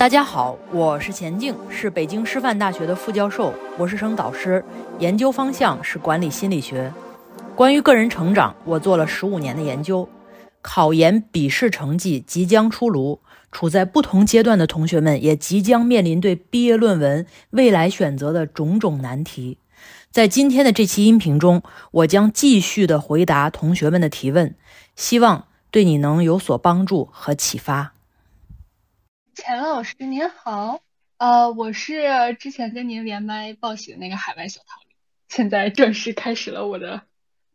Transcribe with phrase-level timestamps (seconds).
[0.00, 4.64] 大家好，我是钱静，是北京师范大学的副教授、博士生导师，
[4.98, 6.90] 研究方向是管理心理学。
[7.54, 10.08] 关于个人成长，我做了十五年的研究。
[10.62, 13.20] 考研笔试成绩即将出炉，
[13.52, 19.58] 处在不同阶段的同学们也即将面临对毕业论文未来选择的种种难题。
[20.10, 24.54] 在今天的这期音频中，我将继续的回答同学们的提问，
[24.96, 27.92] 希望对你能有所帮助和启发。
[29.40, 30.82] 钱老师您好，
[31.16, 32.02] 呃，我是
[32.38, 34.94] 之前跟您连麦报喜的那个海外小桃李，
[35.30, 37.00] 现在正式开始了我的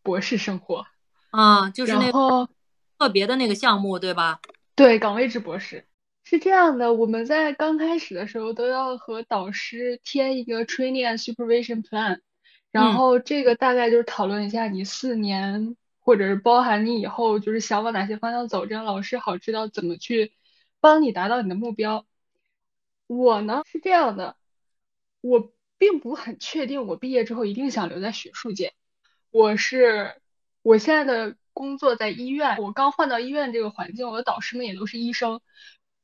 [0.01, 0.87] 博士生活。
[1.29, 2.49] 啊，就是那然后
[2.97, 4.39] 特别的那个项目，对吧？
[4.75, 5.85] 对岗位制博士
[6.23, 12.21] 是这样的，我们在刚开始的时候都要和导师签一个 training and supervision plan，
[12.71, 20.33] 然嗯后这个大概就是讨论一下你四年，或者是包含你以后就是想往哪些方向走，这样老师好知道怎么去
[20.85, 22.05] 帮你达到你的目标。
[23.07, 24.35] 我呢是这样的，
[25.19, 28.75] 我并不很确定我毕业之后一定想留在学术界。
[29.31, 30.21] 我是
[30.61, 35.41] 我现在的工作在医院，我刚换到医院这个环境，我的导师们也都是医生，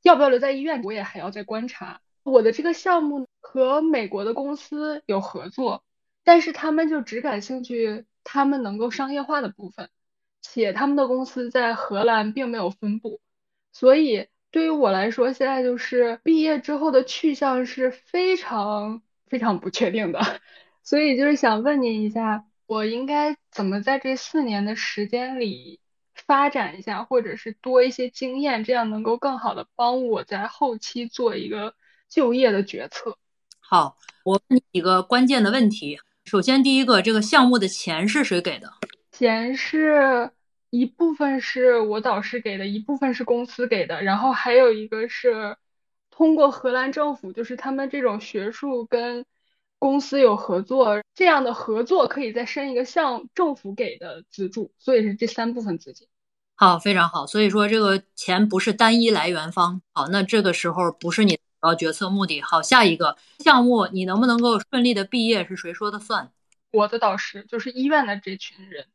[0.01, 2.01] 要不要留在医院，我也还要再观察。
[2.23, 5.83] 我的这个项目和美国的公司有合作，
[6.23, 9.91] 但是他们就只感兴趣他们能够商业化的部分，
[10.41, 13.21] 且他们的公司在荷兰并没有分部，
[13.71, 20.19] 所以对于我来说，现在就是毕业之后的去向是非常非常不确定的，
[20.83, 25.79] 所以就是想问您一下，我应该怎么在这四年的时间里
[26.13, 31.73] 发展一下，或者是多一些经验，这样能够更好的帮我在后期做一个
[32.09, 33.17] 就业的决策。
[33.59, 35.97] 好，我问你几个关键的问题。
[36.25, 38.73] 首先，第一个，这个项目的钱是谁给的？
[39.11, 40.29] 钱是
[40.71, 45.57] 一部分是我导师给的，一部分是公司给的，然后还有一个是
[46.09, 49.25] 通过荷兰政府，就是他们这种学术跟
[49.77, 56.07] 公司有合作，这样的合作可以再申一个向政府给的资助，所以是这三部分资金。
[56.55, 57.25] 好，非常好。
[57.25, 59.81] 所以说，这个钱不是单一来源方。
[59.93, 62.39] 好，那这个时候不是你的主要决策目的。
[62.41, 66.31] 好，下一个项目，你能不能够顺利的毕业是谁说的算？
[66.71, 68.85] 我的导师就是医院的这群人，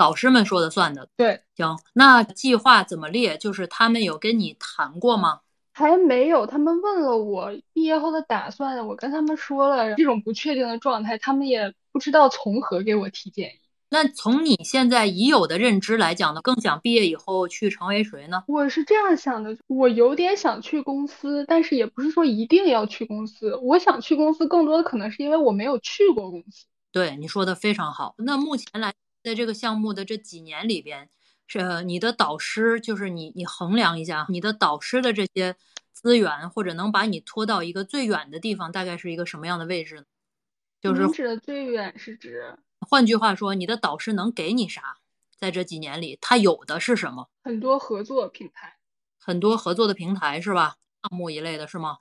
[0.00, 1.06] 导师们说的算的。
[1.14, 3.36] 对，行，那计划怎么列？
[3.36, 5.40] 就是他们有跟你谈过吗？
[5.74, 13.60] 还没有，他们问了我毕业后的打算，我跟他们说了这种不确定的状态，他们也不知道从何给我提建议。
[13.90, 18.42] 那从你现在已有的认知来讲呢，更想毕业以后去成为谁呢？
[18.46, 23.54] 我是这样想的，我有点想去公司，但是也不是说一定要去公司。
[23.56, 26.64] 我想去公司，更多的可能是因为我没有去过公司。
[26.90, 28.14] 对，你说的非常好。
[28.18, 31.08] 那目前来，在这个项目的这几年里边，
[31.46, 35.56] 是呃你的导师，就是你，你衡量一下你的导师的这些
[35.92, 40.04] 资源，或者能把你拖到一个最远的地方，大概是一个什么样的位置呢？
[40.80, 44.98] 就是指的最远是指换句话说，你的导师能给你啥？
[45.36, 47.28] 在这几年里，他有的是什么？
[47.42, 48.76] 很多合作平台，
[49.18, 50.76] 很多合作的平台是吧？
[51.02, 51.98] 项目一类的是吗？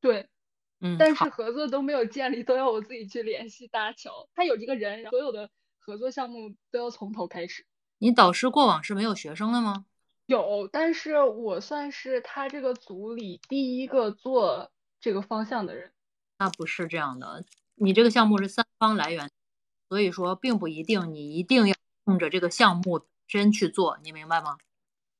[0.00, 0.28] 对，
[0.80, 4.28] 嗯，但是合作都没有建立，都要我自己去联系搭桥。
[4.34, 5.50] 他有这个人，所有的
[5.84, 7.66] 合作项目都要从头开始。
[7.98, 9.84] 你导师过往是没有学生的吗？
[10.24, 15.92] 有，但是我算是他这个组里第一个做这个方向的人。
[16.38, 19.30] 那不是这样的，你这个项目是三方来源，
[19.90, 21.74] 所以说并不一定你一定要
[22.06, 24.56] 冲着这个项目本身去做，你明白吗？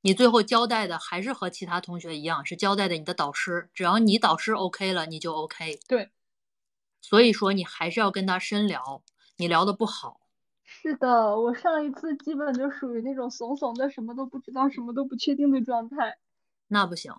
[0.00, 5.78] 你最后交代的还是和其他同学一样，是交代的你的导师，只要你导师 OK 了，你就 OK。
[5.86, 6.10] 对，
[7.02, 9.02] 所以说你还是要跟他深聊，
[9.36, 10.20] 你聊的不好，
[10.86, 16.18] 是的，我上一次基本就属于那种怂怂的，什么都不知道，什么都不确定的状态。
[16.68, 17.10] 那不行，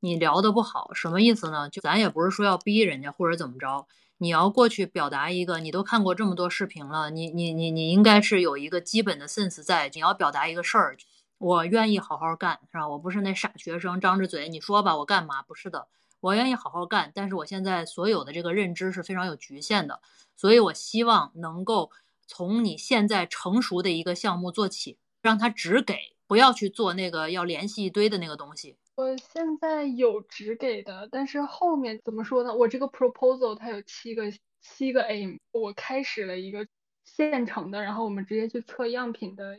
[0.00, 1.70] 你聊的不好，什么意思呢？
[1.70, 3.86] 就咱也不是说要逼人家或者怎么着，
[4.18, 10.96] 你要过去表达一个，你都看过这么多视频了，你你你你应该是有一个基本的 sense 在，你要表达一个事儿，
[11.38, 12.88] 我愿意好好干，是吧？
[12.88, 15.44] 我不是那傻学生，张着嘴你说吧，我干嘛？
[15.44, 15.86] 不是的，
[16.18, 20.00] 我愿意好好干，但是我现在所有的这个认知是非常有局限的，
[20.34, 21.92] 所以我希望能够
[22.26, 28.76] 从你现在成熟的一个项目做起，让他只给，不要去做那个要联系一堆的那个东西。
[28.96, 32.54] 我现在有只给的，但是后面怎么说呢？
[32.54, 34.24] 我这个 proposal 它有七个
[34.60, 36.66] 七个 aim，我开始了一个
[37.04, 39.58] 现成的，然后我们直接去测样品的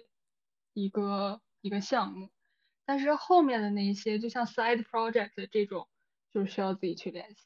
[0.73, 2.29] 一个一个项目，
[2.85, 5.87] 但是后面的那些，就像 side project 这种，
[6.33, 7.45] 就是需要自己去联系，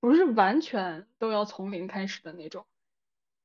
[0.00, 2.66] 不是完全都要从零开始的那种。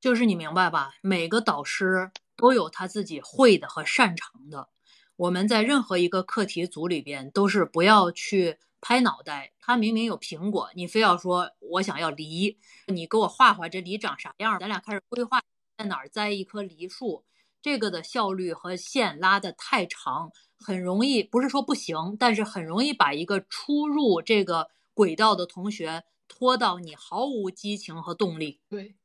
[0.04, 0.96] 就是你明白吧？
[1.00, 4.68] 每个导师都有他自己会的和擅长的。
[5.16, 15.42] 我们在任何一个课题组里边，都是不要去拍脑袋，他明明有苹果，你非要说我想要梨，你给我画画这梨长啥样，咱俩开始规划
[15.78, 17.24] 在哪儿栽一棵梨树，
[17.62, 28.60] 这个的效率和线拉得太长，很容易不是说不行，但是很容易把一个初入这个轨道的同学拖到你毫无激情和动力。
[28.68, 28.96] 对。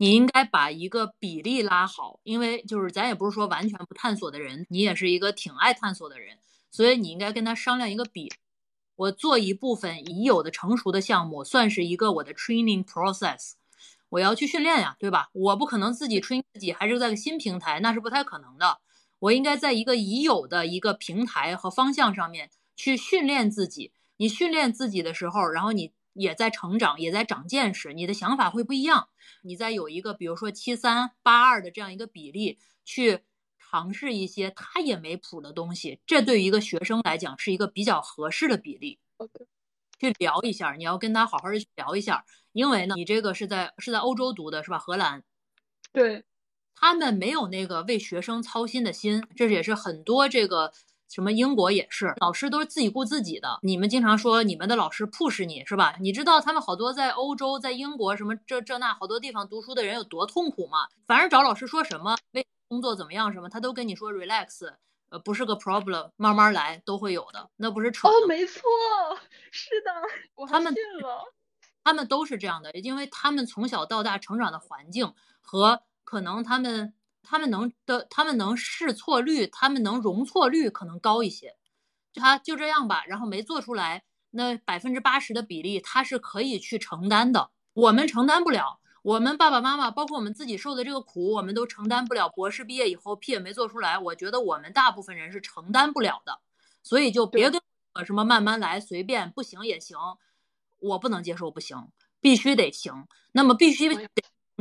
[0.00, 6.38] 你应该把一个比例拉好，因为就是咱也不是说完全不探索的人，你也是一个挺爱探索的人，
[6.70, 8.32] 所以你应该跟他商量一个比。
[8.94, 13.54] 我做一部分已有的成熟的项目，算是一个我的 training process。
[14.08, 15.30] 我要去训练呀，对吧？
[15.32, 18.78] 我不可能自己 train 自己，还是在个新平台，那是不太可能的。
[19.18, 23.92] 我应该在一个已有的一个平台和方向上面去训练自己。
[24.16, 25.92] 你训练自己的时候，然后你。
[26.18, 29.08] 也在成长，也在长见识，你的想法会不一样。
[29.42, 33.20] 你再有一个，比如说七三八二的这样一个比例，去
[33.58, 38.98] 尝试一些他也没谱的东西，这对于一个学生来讲是一个比较合适的比例。
[40.00, 44.78] 去聊一下，你要跟他好好的去聊一下，因为呢，你这个是在是在欧洲读的是吧？
[44.78, 45.22] 荷兰，
[45.92, 46.24] 对，
[46.74, 50.72] 他们没有那个为学生操心的心，这也是很多这个。
[51.08, 53.58] 什么英国也是，老师都是自己顾自己的。
[53.62, 55.96] 你们经常说你们的老师 push 你是吧？
[56.00, 60.86] 你知道他们好多在欧洲、在英国什么这这那好多地方读书的人有多痛苦吗？
[61.06, 64.70] 反正找老师说什么为工作怎么样什么，他都跟你说 relax，
[65.08, 67.48] 呃，不是个 problem，慢慢来都会有的。
[67.56, 68.06] 那不是扯？
[68.06, 68.60] 哦，没错，
[69.50, 69.90] 是的，
[70.34, 71.32] 我他们信了。
[71.84, 76.92] 他们都是这样的，因为他们从小到大成长的环境和可能他们。
[77.22, 81.56] 他们能的，他们能试错率，他们能容错率可能高一些。
[82.14, 87.50] 他就这样吧，然后没做出来，那百分之八十的比例他是可以去承担的。
[87.74, 92.28] 我们承担不了，我们爸爸妈妈，包括我们自己受的这个苦，我们都承担不了。
[92.28, 96.40] 博士毕业以后屁也没做出来，我觉得我们大部分人是承担不了的。
[96.82, 97.60] 所以就别跟
[97.94, 99.96] 我什么慢慢来，随便不行也行，
[100.80, 101.88] 我不能接受不行，
[102.20, 103.06] 必须得行。
[103.32, 104.08] 那么必须得。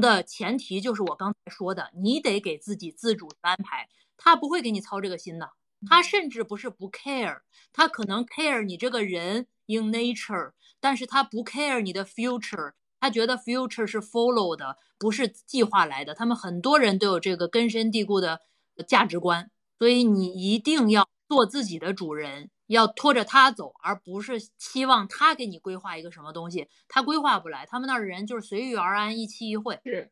[0.01, 5.51] 的前提就是我刚才说的，你得给自己自主安排，他不会给你操这个心的，
[5.87, 7.41] 他甚至不是不 care，
[7.73, 16.13] 他可能 care 你这个人 in nature，但是他不 care 你的 future，他觉得 future 是 follow 的，不是计划来的。
[16.13, 18.41] 他们很多人都有这个根深蒂固的
[18.87, 19.49] 价值观，
[19.79, 22.51] 所以你一定要做自己的主人。
[22.67, 27.65] 要拖着他走，而不是期望他给你规划一个什么东西，他规划不来。
[27.65, 29.79] 他们那儿的人就是随遇而安，一期一会。
[29.83, 30.11] 是，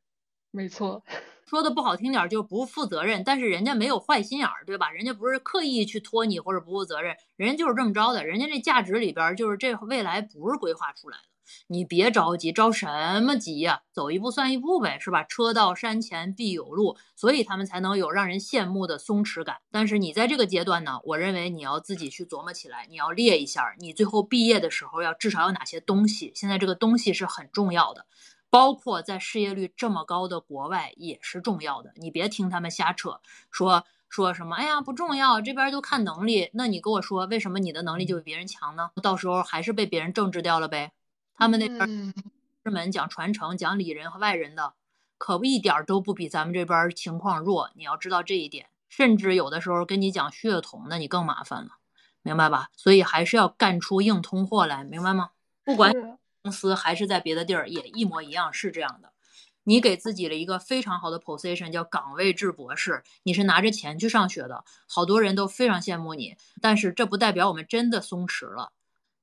[0.52, 1.04] 没错。
[1.46, 3.24] 说的不好听点，就不负责任。
[3.24, 4.90] 但是人家没有坏心眼儿，对吧？
[4.90, 8.26] 人家不是刻意去拖你或者不负责任，人家就是这么着的。
[8.26, 11.35] 人家这价值里边就是这未来不是规划出来的。
[11.68, 13.82] 你别着急，着什么急呀？
[13.92, 15.24] 走一步算一步呗，是吧？
[15.24, 19.58] 车到山前必有路，所以他们才能有让人羡慕的松弛感。
[19.72, 26.32] 但是你在这个阶段呢，我认为你要自己去琢磨起来，你要列一下，你最后毕业的时候要至少有哪些东西。
[26.36, 28.06] 现在这个东西是很重要的，
[28.50, 31.92] 包括在失业率这么高的国外也是重要的。
[31.96, 33.20] 你别听他们瞎扯，
[33.52, 36.50] 说说什么，哎呀不重要，这边都看能力。
[36.54, 38.92] 那你跟我说，为什么你的能力就比别人强呢？
[39.02, 40.92] 到时候还是被别人政治掉了呗。
[41.36, 42.14] 他们那边
[42.64, 44.74] 师门讲传承、讲里人和外人的，
[45.18, 47.70] 可不一点都不比咱们这边情况弱。
[47.76, 51.72] 你要知道这一点，甚至有的时候跟你讲血统，那你更麻烦了，
[52.22, 52.70] 明白吧？
[52.76, 55.32] 所以还是要干出硬通货来，明白吗？
[55.64, 55.92] 不管
[56.42, 59.12] 公司还是在别的地儿，也一模一样，是这样的。
[59.68, 66.38] 你给自己了一个非常好的 position，叫岗位制博士，你是拿着钱去上学的，好多人都非常羡慕你。
[66.62, 68.72] 但是这不代表我们真的松弛了。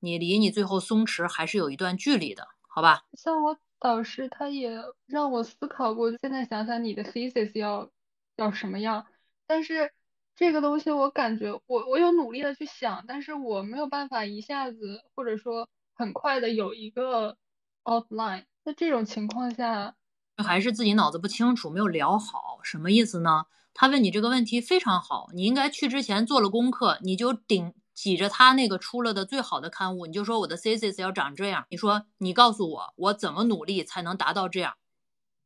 [0.03, 3.05] 你离你最后松弛还是有一段距离的，好吧？
[3.13, 7.89] 像我导师他也让我思考过，现在想想你的 thesis 要
[8.35, 9.05] 要什么样，
[9.47, 9.93] 但是
[10.35, 17.37] 这个东西我感觉我我有努力的去想，但是我没有办法一下子或者说很快的有一个
[17.85, 18.43] outline。
[18.65, 19.95] 那这种情况下，
[20.35, 23.45] 还是自己脑子不清楚，没有聊好，什么意思呢？
[23.73, 27.73] 他问你这个问题非常好，你应该去之前做了功课，你就顶。
[27.93, 31.65] 挤着他那个出了的最好的刊物，你就说我的 thesis 要长这样。
[31.69, 34.73] 你说你告诉我，我怎么努力才能达到这样？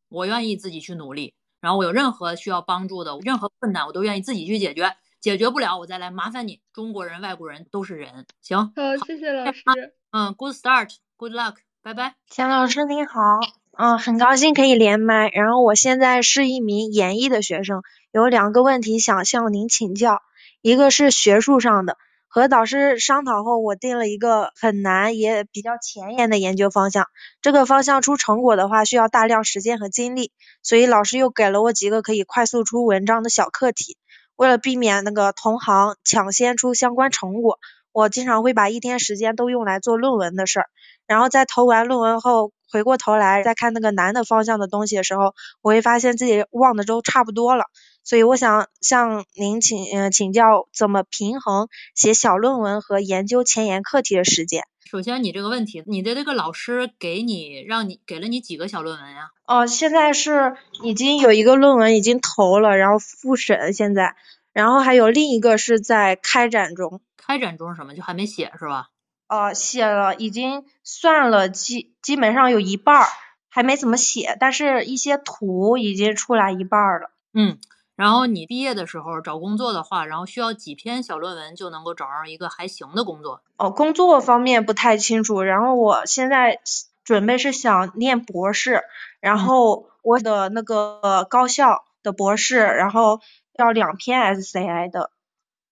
[0.09, 1.33] 我愿意自己去努力。
[1.59, 4.95] 然后我有任何需要帮助的，任何困难我都愿意自己去解决。
[5.19, 6.61] 解决不了，我再来麻烦你。
[6.71, 8.27] 中国人、外国人都是人。
[8.41, 9.63] 行，好，谢谢老师。
[10.13, 12.15] 嗯，good start，good luck，拜拜。
[12.29, 13.39] 钱老师您好，
[13.71, 15.29] 嗯，很高兴可以连麦。
[15.29, 20.21] 然后我现在是一名研一的学生，有两个问题想向您请教，
[20.61, 21.97] 一个是学术上的。
[22.37, 27.07] 和导师商讨后，我定了一个很难也比较前沿的研究方向。
[27.41, 33.97] 这个方向出成果的话，需要大量时间和精力，所以老师又给了我几个可以快速出文章的小课题。
[34.35, 37.57] 为了避免那个同行抢先出相关成果，
[37.91, 40.67] 我经常会把一天时间都用来做论文的事儿。
[41.07, 47.65] 然后在投完论文后，回过头来再看那个难的方向的东西的时候，我会发现自己忘的都差不多了。
[48.03, 54.63] 所以我想向您请嗯请教，怎么平衡写小论文和研究前沿课题的时间？
[54.89, 59.31] 首先，你这个问题，你的这个老师给你让你给了你几个小论文呀？
[59.45, 64.15] 哦，现在是已经有一个论文已经投了，然后复审现在，
[64.53, 67.01] 然后还有另一个是在开展中。
[67.17, 67.93] 开展中什么？
[67.93, 68.87] 就还没写是吧？
[69.27, 73.07] 哦，写了，已经算了基基本上有一半儿，
[73.49, 77.11] 还没怎么写，但是一些图已经出来一半了。
[77.33, 77.57] 嗯。
[77.95, 83.41] 然后你毕业的时候找工作的话，然后需要几篇小论文就能够找上一个还行的工作。
[83.57, 85.41] 哦，工作方面不太清楚。
[85.41, 86.59] 然后我现在
[87.03, 88.83] 准备是想念博士，
[89.19, 93.19] 然后我的那个高校的博士，然后
[93.57, 95.09] 要两篇 SCI 的，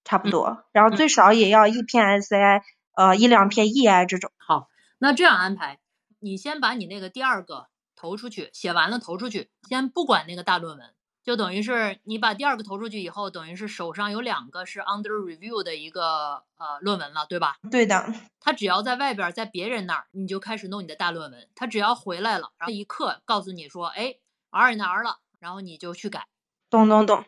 [0.04, 0.64] 差不多。
[0.72, 2.64] 然后最少也要一篇 SCI，
[2.96, 4.32] 呃，一两篇 EI 这种。
[4.38, 5.80] 好，那这样安排，
[6.20, 10.94] 你先把你那个第二个投出去，写完了投出去，先不管那个大论文。
[11.24, 17.58] 就等于是你把第二个投出去以后，等于是手上有两个是 under review 的一个呃论文了，对吧？
[17.72, 18.14] 对的。
[18.40, 21.50] 他只要在外边，在别人那儿，你就开始弄你的大论文。
[21.56, 24.18] 他只要回来了，然后一刻告诉你说，哎
[24.52, 26.28] ，R 哪 R 了，然后你就去改。
[26.70, 27.26] 懂懂懂，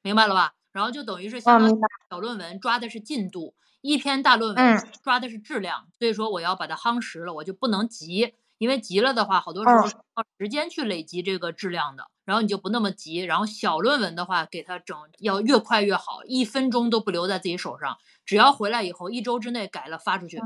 [0.00, 0.54] 明白了吧？
[0.72, 1.78] 然后就等于是相当于
[2.10, 5.86] 小论文抓的是进度，一篇大论文抓的是质量。
[5.98, 12.08] 所以说我要把它夯实了，我就不能急，因为急了的话，好多时候需要时间去累积这个质量的。
[12.24, 20.38] 然后你就不那么急，然后小论文的话，给它整要越快越好，一分钟都不留在自己手上，只要回来以后一周之内改了发出去。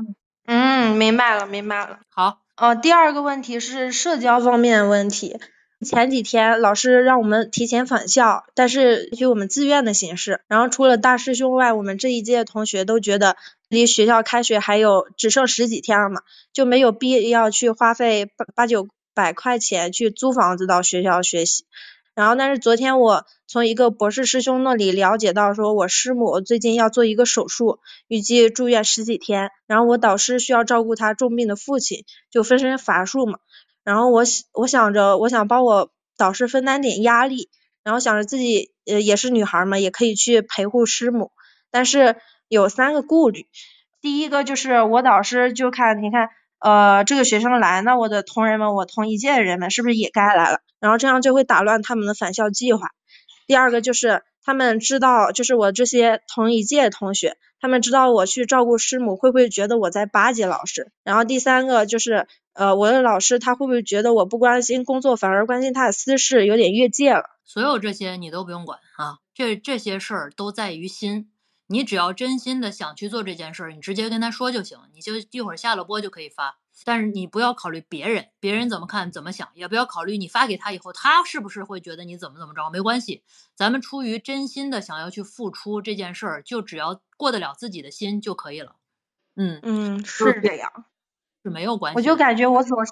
[0.45, 1.99] 嗯，明白了，明白了。
[2.09, 5.37] 好，呃，第二个问题是社交方面的问题。
[5.83, 10.41] 前几天老师让我们提前返校，但是以我们自愿的形式。
[10.47, 13.37] 然后除了大师兄外，我们这一届同学都觉得
[13.69, 16.21] 离学校开学还有只剩十几天了嘛，
[16.53, 18.87] 就没有必要去花费八八九。
[19.15, 21.65] 百块钱去租房子到学校学习，
[22.15, 33.37] 然后但是昨天我从一个博士师兄那里了解到，说我师母最近要做一个手术，预计住院十几天，然后我导师需要照顾他重病的父亲，就分身乏术嘛。
[33.83, 34.23] 然后我
[34.53, 37.49] 我想着，我想帮我导师分担点压力，
[37.83, 41.31] 然后想着自己呃也是女孩嘛，也可以去陪护师母，
[41.71, 42.15] 但是
[42.47, 43.47] 有三个顾虑，
[44.01, 46.29] 第一个就是我导师就看你看。
[46.65, 50.61] 呃，这个学生来，那我的同仁们，我同一届的人们是不是也该来了？
[50.79, 52.91] 然后这样就会打乱他们的返校计划。
[53.47, 60.91] 第二个就是他们知道，就是我这些同一届同学，他们知道我去照顾师母，会不会觉得我在巴结老师？
[61.05, 67.23] 然后第三个就是，呃，我的老师他会不会觉得我不关心工作，反而关心他的私事，有点越界了？
[67.45, 71.31] 所有这些你都不用管啊，这这些事儿都在于心。
[71.67, 76.57] 你只要真心的想去做这件事儿，你直接跟他说就行，你就一会儿下了播就可以发。
[76.85, 83.23] 但是你不要考虑别人，别人怎么看怎么想，也不要考虑你发给他以后他是不是会觉得你怎么怎么着，没关系。
[83.55, 88.75] 咱们出于真心的想要去付出这件事儿，就只要过得了自己的心就可以了。
[89.35, 90.85] 嗯嗯，是这样，
[91.43, 91.97] 是没有关系。
[91.97, 92.91] 我就感觉我总是，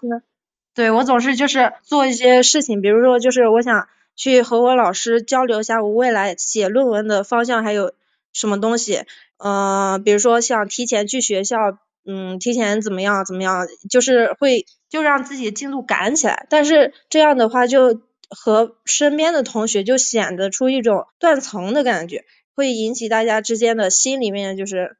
[0.73, 7.93] 对我总是就是做一些事情，比如说就是我想去和我老师交流一下我未来写论文的方向还有。
[8.33, 9.03] 什么东西？
[9.39, 11.57] 嗯，比如说想提前去学校，
[12.05, 16.47] 嗯，提前怎么样怎么样，就是会就让自己的进度赶起来。
[16.49, 24.97] 但是这样的话，就和身边的同学就显得出一种断层的感觉，会引起大家之间的心里面就是，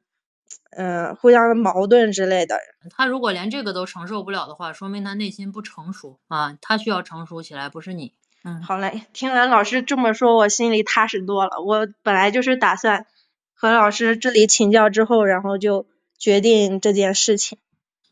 [0.70, 2.58] 嗯，互相的矛盾之类的。
[2.90, 8.12] 他如果连这个都承受不了的话，说明他内心不成熟啊，他需要成熟起来，不是你。
[8.44, 11.62] 嗯，好嘞，听完老师这么说，我心里踏实多了。
[11.64, 13.06] 我本来就是打算。
[13.54, 15.86] 和老师这里请教之后，然后就
[16.22, 17.58] 决定这件事情。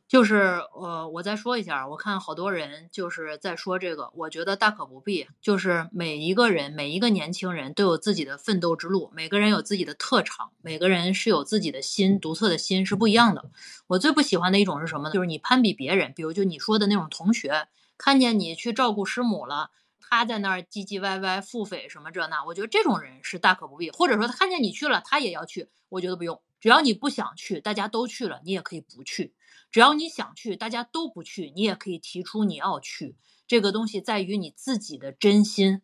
[0.09, 5.29] 就是呃，我再说一下，我看好多人就是在说这个，我觉得大可不必。
[5.41, 13.49] 就是每一个人，每一个年轻人都有自己的奋斗之路，每个人有自己的特长，每个人是有自己的心，独特的心是不一样的。
[13.87, 15.15] 我最不喜欢的一种是什么呢？
[15.15, 19.71] 就是你攀比别人，比如就你说的那种同学，看见你去照顾师母了。
[20.01, 23.93] 他在那儿唧唧歪歪、腹诽什么这那，我觉得这种人是大可不必。
[23.93, 26.41] 或者说他看见你去了，他也要去，我觉得不用。
[26.61, 29.35] 只要你不想去，大家都去了，你也可以不去。
[29.71, 33.17] 只要你想去，大家都不去，你也可以提出你要去。
[33.47, 35.83] 这个东西在于你自己的真心，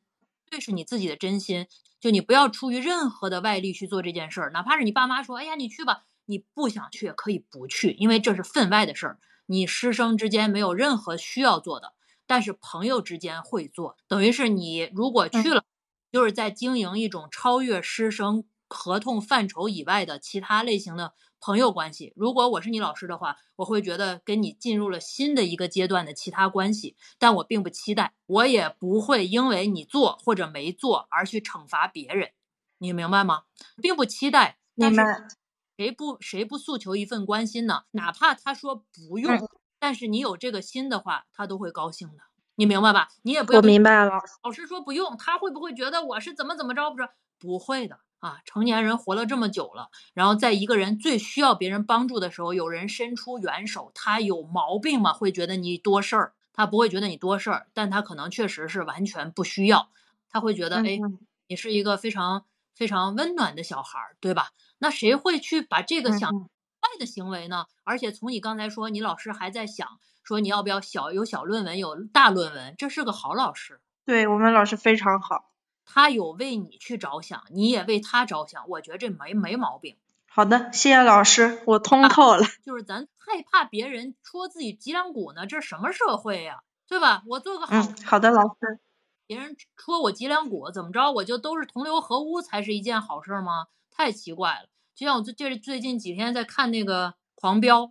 [0.51, 1.67] 对，是你自己的真心。
[1.99, 11.95] 就你不要出于任何的外力去做这件事儿，哪怕是你爸妈说：“哎呀，你去吧。”你不想去也可以不去，因为这是分外的事儿，你师生之间没有任何需要做的。
[12.27, 15.63] 但是朋友之间会做，等于是你如果去了，
[16.11, 22.13] 就是在经营一种超越师生合同范畴以外的其他类型的朋友关系。
[22.17, 32.31] 如果我是你老师的话，我会觉得跟你进入了新的一个阶段的其他关系，但我并不期待，我也不会因为你做或者没做而去惩罚别人，
[32.79, 33.45] 你明白吗？
[33.83, 35.29] 并不期待，但是明白。
[35.77, 37.83] 谁不谁不诉求一份关心呢？
[37.91, 42.23] 哪怕他说不用，嗯但是你有这个心的话，他都会高兴的，
[42.55, 43.09] 你明白吧？
[43.23, 46.91] 你也不要我明白了，老师说不用，他会不会觉得我是怎么怎么着？
[46.91, 47.09] 不是，
[47.39, 48.41] 不会的啊！
[48.45, 55.13] 成年人活了这么久了，然后在一个人最需要别人帮助的时候，有人伸出援手，他有毛病吗？
[55.13, 56.35] 会觉得你多事儿？
[56.53, 59.91] 他不会觉得你多事儿，但他可能确实是完全不需要，
[60.31, 61.19] 他会觉得，哎，嗯
[61.49, 62.45] 你是一个非常
[62.75, 64.51] 非常温暖的小孩儿，对吧？
[64.79, 67.67] 那谁会去把这个想坏的行为呢？
[67.85, 69.87] 而且从你刚才说，你老师还在想
[70.25, 73.81] 说你要不要小有小论文，有大论文，这是个好老师。
[74.07, 75.51] 对我们老师非常好。
[75.87, 79.97] 他有为你去着想，你也为他着想，我觉得这没没毛病。
[80.27, 82.43] 好的，谢谢老师，我通透了。
[82.63, 87.23] 就是咱害怕别人戳自己脊梁骨呢，这是什么社会呀、对吧？
[87.27, 88.79] 我做个好，嗯，好的，老师。
[89.27, 93.69] 别人戳我脊梁骨，怎么着我就都是同流合污才是一件好事吗？
[93.91, 94.69] 太奇怪了。
[94.95, 97.83] 就像我最这最近几天在看那个《狂飙》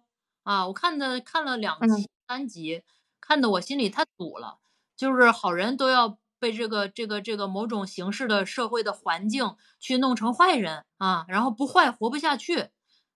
[0.44, 1.90] 啊，我看的看了两嗯、
[2.28, 2.84] 三集，
[3.20, 4.60] 看的我心里太堵了。
[4.96, 12.70] 就是好人都要被这个这个这个某种形式的社会的环境去弄成坏人啊，然后不坏活不下去，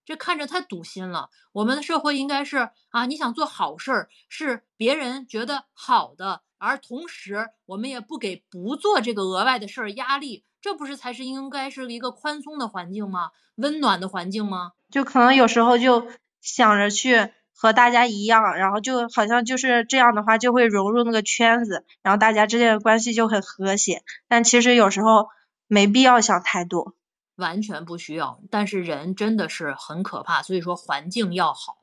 [0.04, 1.30] 这看着太堵心了。
[1.52, 13.30] 我们的社会应该是啊，你想做好事儿，是别人觉得好的，而同时我们也不给不做这个额外的事儿压力，这不是才是应该是一个宽松的环境吗？
[13.58, 14.72] 温暖的环境吗？
[14.90, 16.08] 就可能有时候就
[16.42, 24.02] 想着去和大家一样，然后就好像就是这样的话就会融入那个圈子，然后大家之间的关系就很和谐。
[24.30, 25.28] 但其实有时候
[25.68, 26.96] 没必要想太多。
[27.36, 31.80] 完全不需要，但是人真的是很可怕，所以说环境要好。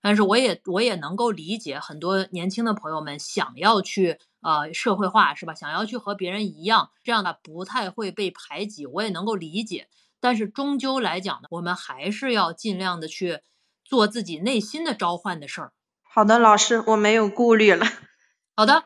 [0.00, 5.54] 但是我也我也能够理解很多年轻的朋友们想要去呃社会化是吧？
[5.54, 9.88] 想要去和别人一样，这样的不太会被排挤，我也能够理解。
[10.20, 13.40] 但是终究来讲呢，我们还是要尽量的去
[13.88, 15.72] 做自己内心的召唤的事儿。
[16.02, 17.84] 好的，老师，我没有顾虑了。
[18.56, 18.84] 好的，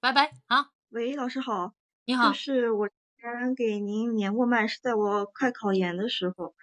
[0.00, 1.74] 拜拜啊，喂，老师好，
[2.06, 6.54] 你好就，是我之前给您连过麦，是在我快考研的时候，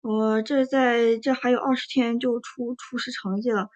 [0.00, 3.68] 我这在这还有二十天就出初试成绩了，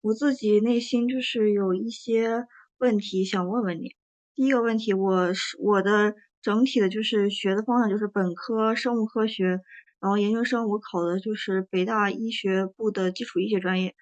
[0.00, 2.46] 我自己内心就是有一些
[2.78, 3.96] 问题想问问你。
[4.34, 9.58] 第一个问题，我是我的整体的就是学的方向就是本科生物科学，
[10.00, 13.94] 然后研究生我考的就是北大医学部的基础医学专业。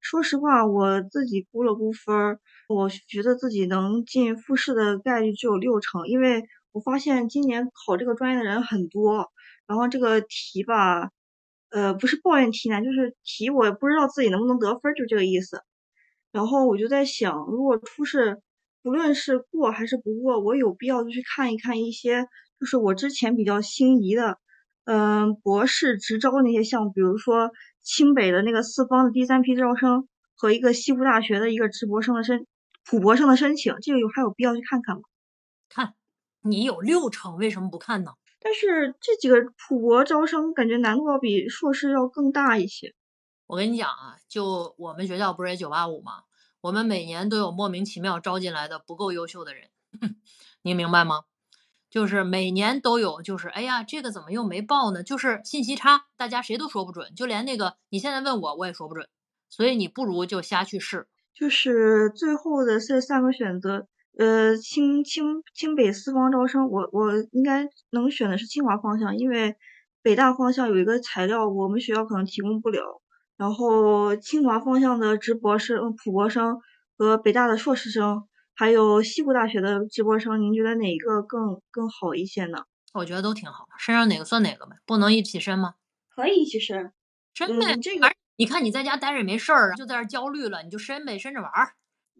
[0.00, 9.32] 说实话，我自己估了估分儿，我觉得自己能进复试的概率只有六成，因为我发现今年考这个专业的人很多，
[9.66, 11.10] 然后这个题吧，
[11.70, 15.62] 呃，不是抱怨题难，就是题我不知道自己能不能得分，就这个意思。
[16.30, 18.40] 然后我就在想，如果初试
[18.82, 22.22] 不论是过还是不过，我有必要就去看一看一些，
[22.60, 24.38] 就是我之前比较心仪的，
[24.90, 27.50] 嗯、博士直招那些项目，比如说
[27.82, 32.46] 清北的那个四方的第三批招生和一个西湖大学的一个直博生的申
[32.86, 35.02] 普博生的申请，这个有还有必要去看看吗？
[35.68, 35.92] 看
[36.40, 38.12] 你有六成，为什么不看呢？
[38.40, 39.36] 但是这几个
[39.68, 42.94] 普博招生感觉难度要比硕士要更大一些。
[43.46, 46.22] 我跟你讲啊，就我们学校不是也九八五吗？
[46.62, 49.68] 我们每年都有莫名其妙招进来的不够优秀的人，
[50.62, 51.24] 你明白吗？
[51.90, 55.02] 就是每年都有，就是哎呀，这个怎么又没报呢？
[55.02, 59.08] 就是信息差，大家谁都说不准，就连那个你现在问我，我也说不准，
[59.48, 61.06] 所以你不如就瞎去试。
[61.34, 63.86] 就是最后的这三个选择，
[64.18, 69.56] 呃，清清清北四方招生，我我应该能选的是清华方向，因为
[70.02, 73.00] 北大方向有一个材料我们学校可能提供不了，
[73.36, 76.58] 然后清华方向的直博生、普博生
[76.98, 78.24] 和北大的硕士生，
[78.58, 82.64] 还有西湖大学的直播生，您觉得哪一个更更好一些呢？
[82.92, 85.74] 我觉得都挺好，身上哪个算哪个呗，不能一起申吗？
[86.10, 86.92] 可以一起申，
[87.34, 91.74] 申呗，嗯这个你看你在家待着也没事儿，就在这儿焦虑了，你就申呗，申着玩儿。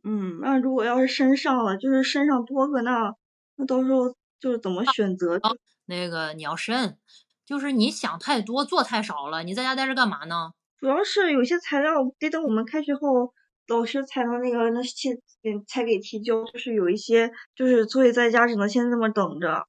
[0.05, 3.15] 嗯，那如果要是申上了，就是申上多个，那
[3.57, 5.39] 那到时候就是怎么选择？
[5.39, 5.49] 就
[5.87, 6.99] 那个你要申，
[7.45, 10.53] 就是你想太多，做太少了，你在家待着干嘛呢？
[10.81, 13.35] 主要是有些材料得等我们开学后，
[13.69, 19.67] 老师才能那个那先嗯才给提交，就是有一些就是作业在家只能先这么等着。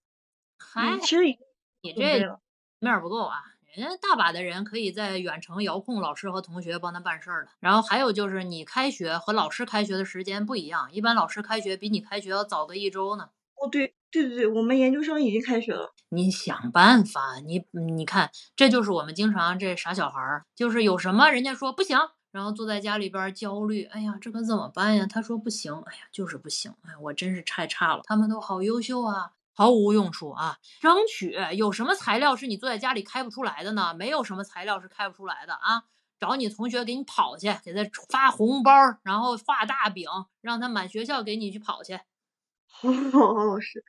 [0.57, 1.23] 嗨嗯，，其实
[1.81, 2.39] 你这。
[2.81, 3.35] 面儿不够啊！
[3.75, 7.51] 人家大把的人可以在远程遥控老师和同学帮他办事儿的。
[7.59, 13.31] 然后还有就是，你开学和老师开学的时间不一样，一般老师开学比你开学要早个一周呢。
[13.55, 15.93] 哦，对，对对对，我们研究生已经开学了。
[16.07, 21.97] 你想办法，你你看，这就是我们经常这傻小孩儿，就是有什么人家说不行，
[22.32, 25.06] 然后坐在家里边焦虑，哎呀，这可怎么办呀？
[25.10, 28.02] 他说不行，哎呀，就是不行，哎，我真是太差了。
[28.06, 30.58] 他们都好优秀啊，毫无用处啊。
[30.80, 33.94] 争取有什么材料是你坐在家里开不出来的呢？
[33.94, 35.84] 没有什么材料是开不出来的啊。
[36.20, 38.72] 找你同学给你跑去，给他发红包，
[39.04, 40.06] 然后画大饼，
[40.42, 41.98] 让他满学校给你去跑去。
[42.68, 43.84] 好，好，老师。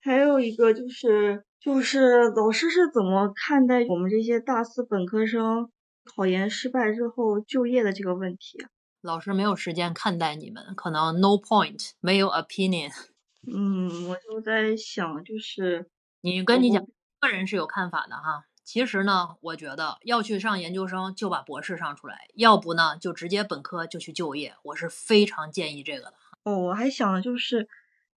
[0.00, 5.70] 还有一个就是，就是老师是怎么看待我们这些大四本科生
[6.14, 8.58] 考研失败之后就业的这个问题？
[9.00, 12.90] 老师没有时间看待你们，可能 no point，没有 opinion。
[13.46, 15.88] 嗯，我就在想，就是
[16.20, 16.84] 你跟你讲，
[17.20, 18.44] 个人是有看法的哈。
[18.64, 24.54] 其实呢，我觉得要去上研究生，就把博士上出来；要不呢，就直接本科就去就业。
[24.64, 26.14] 我是非常建议这个的。
[26.44, 27.68] 哦，我还想就是。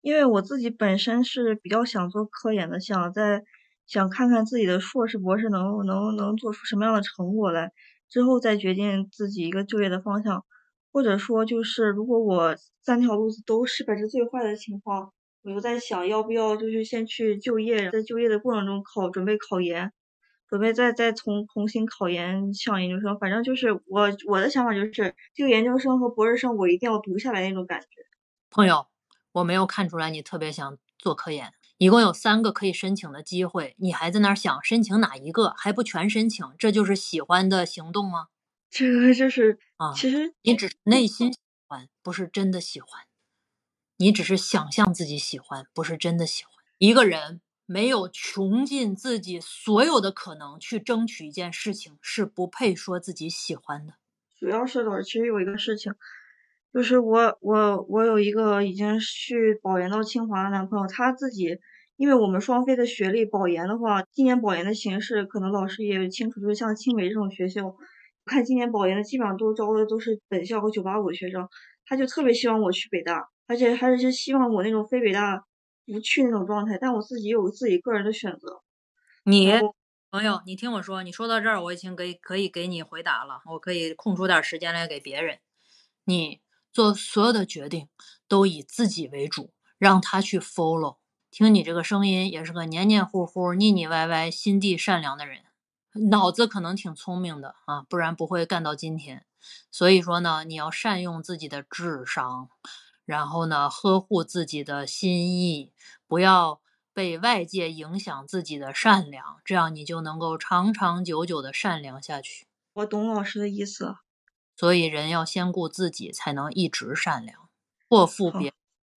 [0.04, 3.44] 因为我自己本身是比较想做科研的，想在
[3.92, 7.74] 想看看自己的硕士、博士能能能做出什么样的成果来，
[8.08, 10.46] 之后再决定自己一个就业的方向，
[10.94, 15.12] 或者说就是如果我三条路子都失败是最坏的情况，
[15.44, 19.92] 我就在想要不要就是先去就业，在就业的过程中考准备考研，
[20.48, 27.88] 准备再再从重新考研上研究生，反正就是我我的想法就是就研究生和博士生我一定要读下来那种感觉，
[28.50, 28.86] 朋友。
[29.34, 38.28] 我没有看出来你特别想做科研，一共有三个可以申请的机会，你还在那儿想申请哪一个，还不全申请，这就是喜欢的行动吗？
[38.70, 43.06] 这个就是啊，其实你只是内心喜欢，不是真的喜欢，
[43.98, 46.54] 你只是想象自己喜欢，不是真的喜欢。
[46.78, 53.96] 一个人没有穷尽自己所有的可能去争取一件事情，是不配说自己喜欢的。
[54.40, 55.96] 主要是的，其实有一个事情。
[56.74, 61.58] 就是我我我有一个已经去保研到清华的男朋友，他自己，
[61.98, 67.76] 因为我们双非的学历，保研的话，今年保研的形式可能老师也清楚，就是像清北这种学校，
[68.26, 71.46] 看今年保研的基本上都招的都是本校和九八五的学生，
[71.86, 75.44] 他就特别希望我去北大，而且还是希望我那种非北大
[75.86, 78.62] 不去那种状态，但我自己有自己个人的选择。
[79.26, 79.52] 你
[80.10, 85.40] 朋友，你听我说，你说到这儿，我已经给可以给你回答了，我可以空出点时间来给别人，
[86.06, 86.40] 你。
[86.72, 87.88] 做所有的决定
[88.28, 90.98] 都以自己为主，让他去 follow。
[91.30, 95.44] 听你这个声音，也是个黏黏糊糊、腻腻歪歪、心地善良的人，
[96.10, 99.26] 脑子可能挺聪明的啊，不然不会干到今天。
[99.72, 102.50] 所以说呢，你要善用自己的智商，
[103.06, 105.72] 然后呢，呵护自己的心意，
[106.06, 106.62] 不要
[106.94, 112.46] 被外界影响自己的善良，这样你就能够长长久久的善良下去。
[112.74, 113.96] 我懂老师的意思。
[114.62, 117.50] 所以人要先顾自己，才能一直善良。
[117.90, 118.54] 祸福别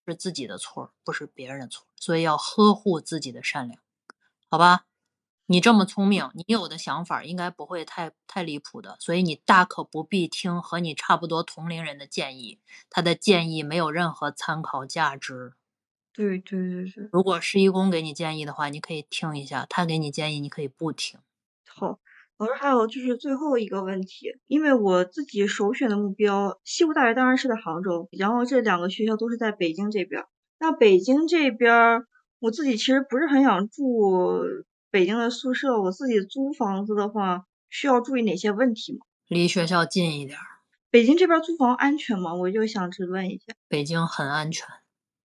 [0.07, 1.87] 是自己的错，不是别人的错。
[1.97, 3.81] 所以要呵护自己的善良，
[4.51, 4.85] 好吧？
[5.47, 8.99] 你这么聪明，你有的想法应该不会太太离谱的。
[9.01, 15.55] 所以你大可不必听和你差不多同龄人的建议，他的建议没有任何参考价值。
[16.15, 17.11] 对对对对。
[17.11, 21.19] 如果施一公给你建议的话，你可以听一下；他给你建议，你可以不听。
[21.69, 21.99] 好。
[22.39, 30.25] 老师，还有就是最后一个问题，因为我自己首选的目标，西湖大学当然是在杭州，然后这两个学校都是在北京这边。
[30.59, 32.05] 那北京这边，
[32.41, 34.43] 我自己其实不是很想住
[34.91, 39.01] 北京的宿舍，我自己租房子的话，需要注意哪些问题吗？
[39.29, 40.39] 离学校近一点。
[40.91, 42.35] 北京这边租房安全吗？
[42.35, 43.55] 我就想质问一下。
[43.69, 44.67] 北京很安全。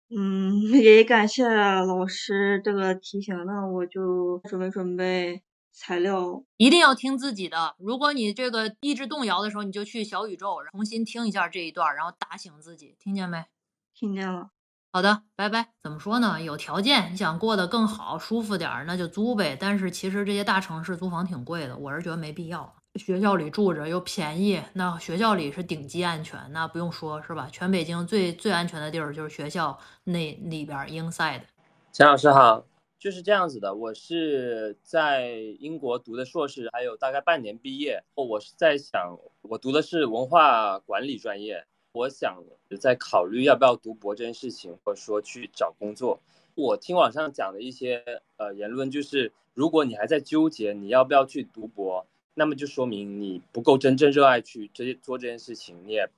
[0.09, 5.41] 嗯， 也感谢老师这个提醒，那我就准备准备。
[5.71, 7.75] 材料一定要听自己的。
[7.77, 13.45] 如果你这个意志动摇的时候，你就去小宇宙重新听一下这一段，然后打醒自己，听见没？
[13.93, 14.49] 听见了。
[14.91, 15.69] 好的，拜拜。
[15.83, 16.41] 怎么说呢？
[16.41, 19.55] 有条件，你想过得更好、舒服点，那就租呗。
[19.59, 22.73] 但是其实这些大城市租房挺贵的，我是觉得没必要。
[22.95, 27.47] 学校里住着又便宜，那学校里是顶级安全，那不用说，是吧？
[27.51, 31.43] 全北京最最安全的地儿就是学校那里边 inside。
[31.91, 32.68] 钱老师好。
[32.99, 38.03] 就是这样子的，我是在英国读的硕士，还有大概半年毕业。
[38.13, 42.43] 我是在想，我读的是文化管理专业，我想
[42.77, 46.19] 在考虑要不要读博这件事情，或者说去找工作。
[46.55, 48.03] 我听网上讲的一些
[48.35, 56.09] 呃言论，就是如果你还在纠结你要不要去读博，那么就说明你不够真正热爱去这做这件事情，你也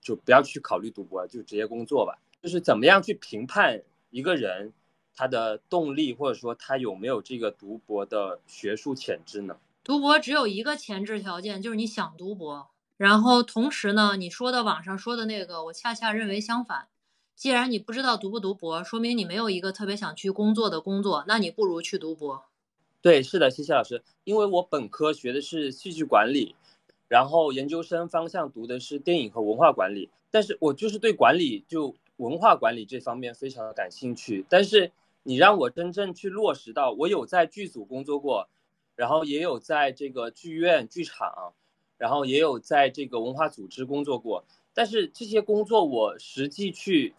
[0.00, 2.18] 就不要去考虑读博，就直接工作吧。
[2.42, 4.72] 就是怎么样去评判一个人？
[5.16, 9.56] 他的动力，或者说他有没有这个读博的学术潜质呢？
[9.82, 12.68] 读博只有一个前置条件，就是你想读博。
[12.98, 16.88] 然后同时呢，你说的网上说的那个，我恰恰认为相反。
[17.34, 22.44] 既然你不知道读不读博，说明你没有一个特别想去工作的工作，那你不如去读博。
[23.02, 24.02] 对，是的，谢谢老师。
[24.24, 26.54] 因为我本科学的是戏剧管理，
[27.08, 34.44] 然后研究生方向读的是电影和文化管理，但是我就是对管理就文化管理这方面非常的感兴趣。
[34.48, 34.90] 但是
[35.26, 38.48] 你让我真正去落实到，我有在剧组工作过，
[38.94, 41.52] 然后也有在这个剧院、剧场，
[41.98, 47.14] 然后也有在这个文化组织工作过，但是这些工作我实际去。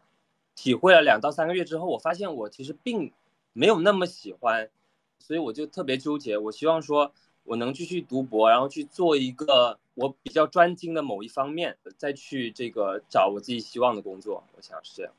[0.60, 3.14] 体会了两到三个月之后，我发现我其实并
[3.54, 4.72] 没有那么喜欢，
[5.20, 6.36] 所以我就特别纠结。
[6.36, 14.44] 我希望说我能继续读博，然后去做一个我比较专精的某一方面，再去这个找我自己希望的工作。
[14.56, 15.14] 我想是这样。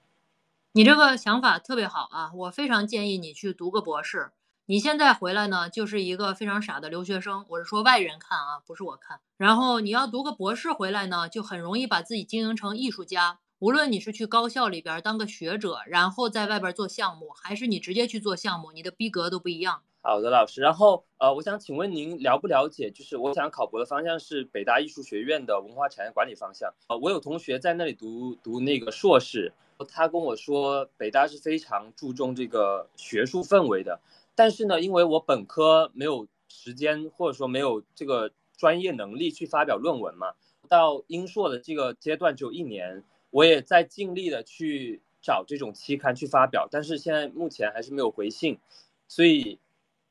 [0.79, 4.31] 你这个想法特别好啊，我非常建议你去读个博士。
[4.67, 9.19] 你现在回来呢，就是一个非常傻的留学生，我是说外人看啊，不是我看。
[9.37, 13.41] 然后你要读个博士回来呢，就很容易把自己经营成艺术家。
[13.59, 19.83] 无论你是去高校里边当个学者，然后在外边做项目，还是你直接去做项目，你的逼格都不一样。
[20.09, 20.63] 好的，老师。
[20.63, 22.91] 然后呃，我想请问您了不了解？
[22.91, 26.73] 就是我想考博的方向是北大艺术学院的文化产业管理方向。
[26.89, 29.53] 呃，我有同学在那里读读那个硕士，
[29.87, 34.01] 他跟我说北大是非常注重这个学术氛围的。
[34.35, 40.33] 但是呢，因为我本科没有时间，或者说没有这个专业能力去发表论文嘛，
[40.71, 43.05] 到英硕的这个阶段只有一年。
[43.29, 48.59] 我也在尽力的去找这种期刊去发表，但是现在目前还是没有回信，
[49.07, 49.61] 所以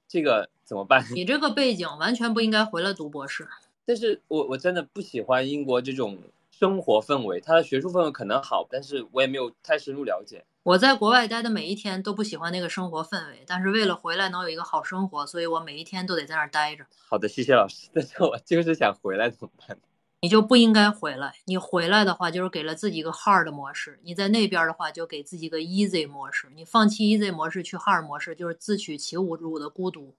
[0.08, 1.06] 这个怎么办？
[1.14, 3.48] 你这个背景完全不应该回来读博士。
[3.86, 6.18] 但是我我真的不喜欢英国这种
[6.52, 10.44] 生活氛围，它的学术氛围可能好，但是我也没有太深入了解。
[10.64, 16.86] 我在国外待的每一天都不喜欢那个生活氛围，但是为了回来能有一个好生活，所以我每一天都得在那儿待着。
[17.08, 17.88] 好的，谢谢老师。
[17.96, 19.78] 但是我就是想回来，怎么办？
[20.22, 21.36] 你就不应该回来。
[21.46, 26.48] 你回来的话，就是给了自己一个 hard 模式；你在那边的话，就给自己个 easy 模式。
[26.56, 30.16] 你放弃 easy 模式去 hard 模式，就是自取其辱的孤独。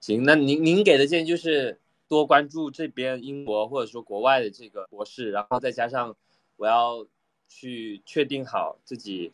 [0.00, 6.14] 行，那您您给的建议就是多关注这边英国或者说国外的这个博士，然后再加上
[6.56, 7.04] 我要
[7.48, 9.32] 去确定好自己，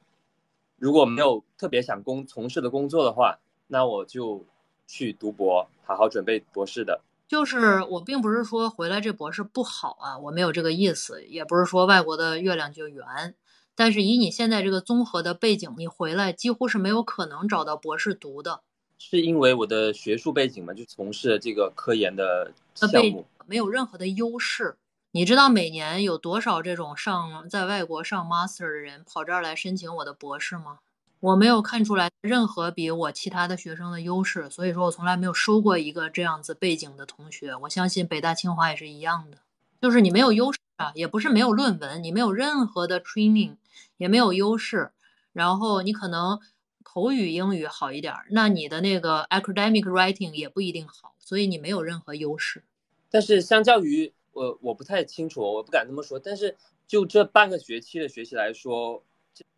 [0.79, 4.45] 如果没有特别想工从事的工作的话，那我就
[4.87, 7.03] 去读博，好好准备博士的。
[7.29, 13.35] 就是我并不是说回来这博士不好啊，我没有这个意思，也不是说外国的月亮就圆。
[13.77, 18.63] 但是以你现在这个综合的背景，你回来几乎是没有可能找到博士读的。
[18.99, 24.79] 是因为我的学术背景嘛，就从事这个科研的项目，没有任何的优势。
[25.13, 30.79] 你知道每年有多少这种上在外国上 master 的人跑这儿来申请我的博士吗？
[31.21, 37.57] 我没有看出来任何比我其他的学生的优势，所以说我从来没有收过一个这样子背景的同学。
[37.63, 39.39] 我相信北大清华也是一样的，
[39.83, 43.57] 就是你没有优势啊，也不是没有论文，你没有任何的 training，
[43.97, 44.93] 也没有优势。
[45.33, 46.39] 然后你可能
[46.85, 52.63] 口语英语好一点，那你的那个 academic writing 也不一定好，所以你没有任何优势。
[53.11, 56.21] 但是相较于我，我不太清楚，我不敢这么说。
[56.21, 59.03] 但是就这半个学期的学习来说。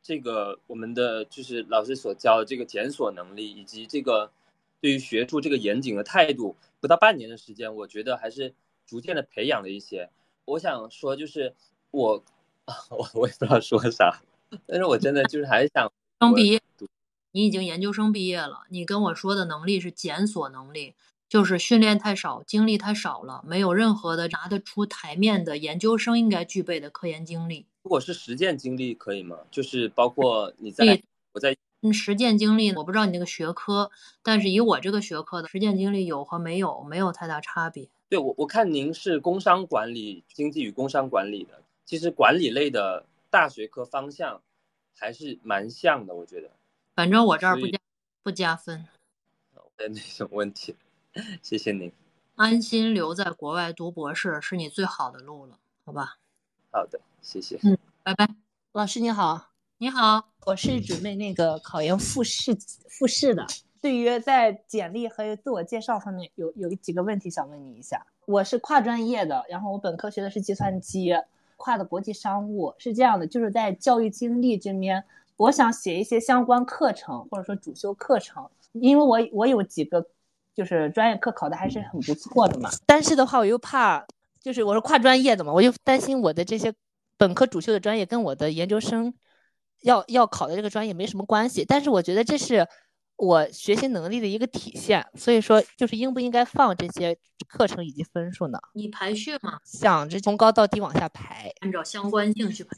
[0.03, 4.31] 这个我们的就是老师所教的这个检索能力，以及这个
[4.81, 8.55] 对于学术这个严谨的态度，不到半年的时间，我觉得还是
[8.87, 10.11] 逐渐的培养了一些。
[10.47, 11.55] 我想说就是
[11.91, 12.25] 我，
[12.91, 14.21] 我我也不知道说啥，
[14.67, 16.61] 但是我真的就是还是想刚毕业，
[17.33, 20.95] 你已经研究生毕业了，你跟我说的能力是检索能力，
[21.31, 27.67] 就是训练太少，经历太少了，没有任何的拿得出台面的研究生应该具备的科研经历。
[27.85, 29.39] 如果是实践经历可以吗？
[29.49, 31.01] 就是包括你在
[31.33, 33.93] 我在嗯实践经历，我不知道你那个学科，
[34.25, 37.89] 但是以我这个学科的实践经历有和没有没有太大差别。
[38.09, 44.43] 对我我看您是工商管理、经济与工商管理的，其实管理类的大学科方向
[44.99, 46.51] 还是蛮像的，我觉得。
[46.97, 47.79] 反正我这儿不加
[48.25, 48.85] 不加分。
[49.79, 50.75] 没那种问题，
[51.43, 51.93] 谢谢你。
[52.37, 56.19] 安心留在国外读博士是你最好的路了，好吧？
[56.71, 57.01] 好的。
[57.21, 58.29] 谢谢，嗯，拜拜。
[58.73, 62.57] 老师你好，你好，我是准备那个考研复试
[62.89, 63.47] 复试的。
[63.81, 68.07] 对于在简历和自我介绍方面，有有几个问题想问你一下。
[68.27, 71.13] 我是跨专业的，然后我本科学的是计算机，
[71.57, 72.73] 跨的国际商务。
[72.79, 75.05] 是这样的，就是在教育经历这边，
[75.37, 80.07] 我想写一些相关课程，或者说主修课程，因为我我有几个
[80.61, 82.71] 就是专业课考的还是很不错的嘛。
[82.85, 84.05] 但是的话，我又怕，
[84.43, 86.73] 就是我是跨专业的嘛，我就担心我的这些。
[87.21, 89.13] 本科主修的专业跟我的研究生
[89.83, 92.67] 要要考的这个专业没什么关系，但是我觉得这是
[93.17, 97.15] 我学习能力的一个体现，所以说就是应不应该放这些
[97.47, 98.59] 课程以及分数呢？
[98.73, 99.59] 你排序吗？
[99.65, 102.71] 想着从高到低往下排，按照相关性去排。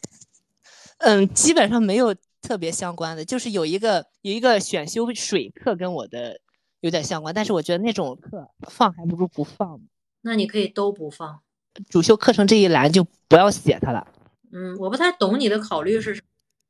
[0.99, 6.41] 嗯，基本上没有特别相关的，就是有一个有一个选修水课跟我的
[6.83, 9.81] 有点相关，但是我觉得那种课放还不如不放。
[10.21, 11.41] 那你可以都不放，
[11.89, 14.07] 主修课程这一栏就不要写它了。
[14.53, 16.27] 嗯，我不太懂你的考虑是什么，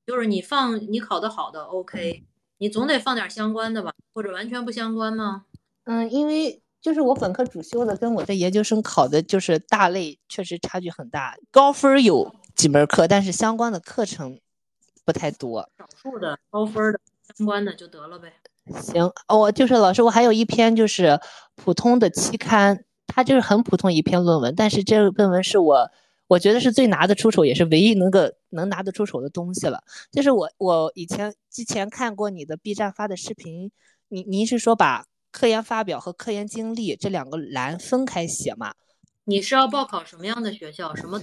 [0.06, 2.22] 就是你放你考的好的 OK，
[2.58, 5.44] 你总得放点相关的吧，或者完全不相关吗？
[5.84, 11.36] 嗯，因为就是我本科主修的跟我这研究生考的就是大类，确实差距很大。
[11.50, 14.38] 高分有几门课，但是相关的课程。
[15.04, 17.00] 不太多，少数的高分的
[17.36, 18.32] 相关的就得了呗。
[18.80, 21.18] 行，我就是老师，我还有一篇就是
[21.56, 25.90] 普通的期刊，它就是很普通一篇论文，但是这个论文是我
[26.28, 28.20] 我觉得是最拿得出手，也是唯一能够
[28.50, 29.82] 能拿得出手的东西了。
[30.10, 33.70] 就是我我以前之前看过你的 B 站发的视频，
[34.08, 38.74] 您您是说把科研发表和科研经历这两个栏分开写吗？
[39.24, 40.94] 你是要报考什么样的学校？
[40.94, 41.20] 什么？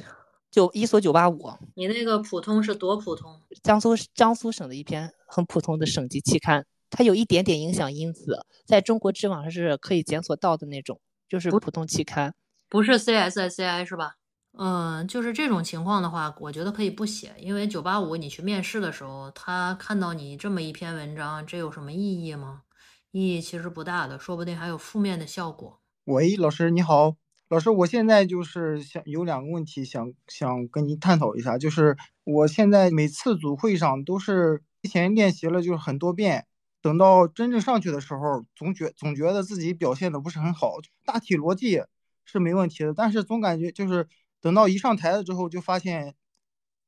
[0.52, 3.39] 就一所九八五，你那个普通是多普通？
[3.62, 12.34] 江苏江苏省的一篇很普通的省级期刊，它有一点点影响因子，在中国知网上是可以检索到的那种，就是普通期刊，
[12.67, 14.15] 不是 CSSCI 是吧？
[14.58, 22.63] 嗯，就是这种情况的话，我觉得可以不写，因为九八五你去面试的时候，他看到你这么一篇文章，这有什么意义吗？
[23.12, 25.80] 意义其实不大的，说不定还有负面的效果。
[26.06, 27.15] 喂，老师你好。
[27.49, 36.45] 老师，我现在就是想有两个问题想想跟您探讨一下，就是我现在每次组会上都是提前练习了，就是很多遍，
[36.82, 41.82] 等到真正上去的时候，总觉总觉得自己表现的不是很好，大体逻辑
[42.26, 44.08] 是没问题的，但是总感觉就是
[44.42, 46.15] 等到一上台了之后，就发现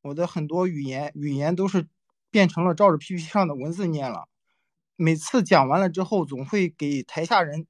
[0.01, 1.87] 我的很多语言语言都是
[2.29, 4.27] 变成了照着 PPT 上的文字念了，
[4.95, 7.67] 每次讲完了之后，总会给台下人。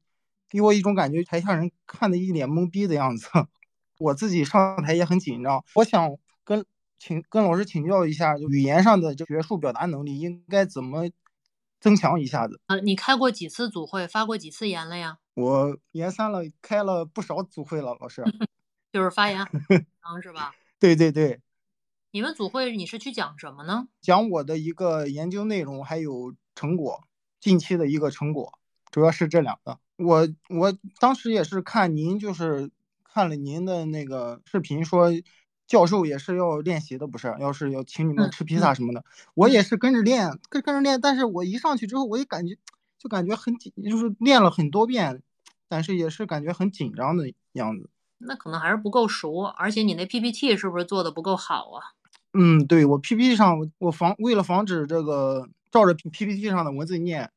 [0.49, 3.29] 给我一种感觉，台下人看的一脸懵逼的样子。
[3.97, 5.63] 我自己上台也很紧张。
[5.75, 6.65] 我想跟
[6.99, 11.07] 请跟老师请教一下，语言上的学术表达能力应该怎么
[11.81, 12.61] 增强一下子？
[12.67, 15.17] 呃，你开过几次组会，发过几次言了呀？
[15.33, 18.23] 我研三了，开了不少组会了，老师。
[18.93, 19.45] 就是发言，
[20.21, 20.53] 是吧？
[20.79, 21.41] 对对对。
[22.11, 23.87] 你们组会你是去讲什么呢？
[24.01, 27.07] 讲我的一个研究内容，还有成果，
[27.39, 28.59] 近期的一个成果，
[28.91, 29.79] 主要是这两个。
[29.95, 32.69] 我我当时也是看您，就是
[33.03, 35.09] 看了您的那个视频，说
[35.71, 37.33] 教授也是要练习的，不是？
[37.39, 39.05] 要是要请你们吃披萨什么的，
[39.35, 40.99] 我也是跟着练，跟跟着练。
[40.99, 42.57] 但是我一上去之后，我也感觉
[42.99, 45.23] 就感觉很紧，就是练了很多遍，
[45.69, 47.89] 但是也是感觉很紧张的样子。
[48.17, 51.95] 那可能还是不够熟，而且你那 PPT 是不是做的不够好啊？
[52.33, 57.31] 嗯，对我 PPT 上，我防为了防止这个照着 PPT 上的文字念，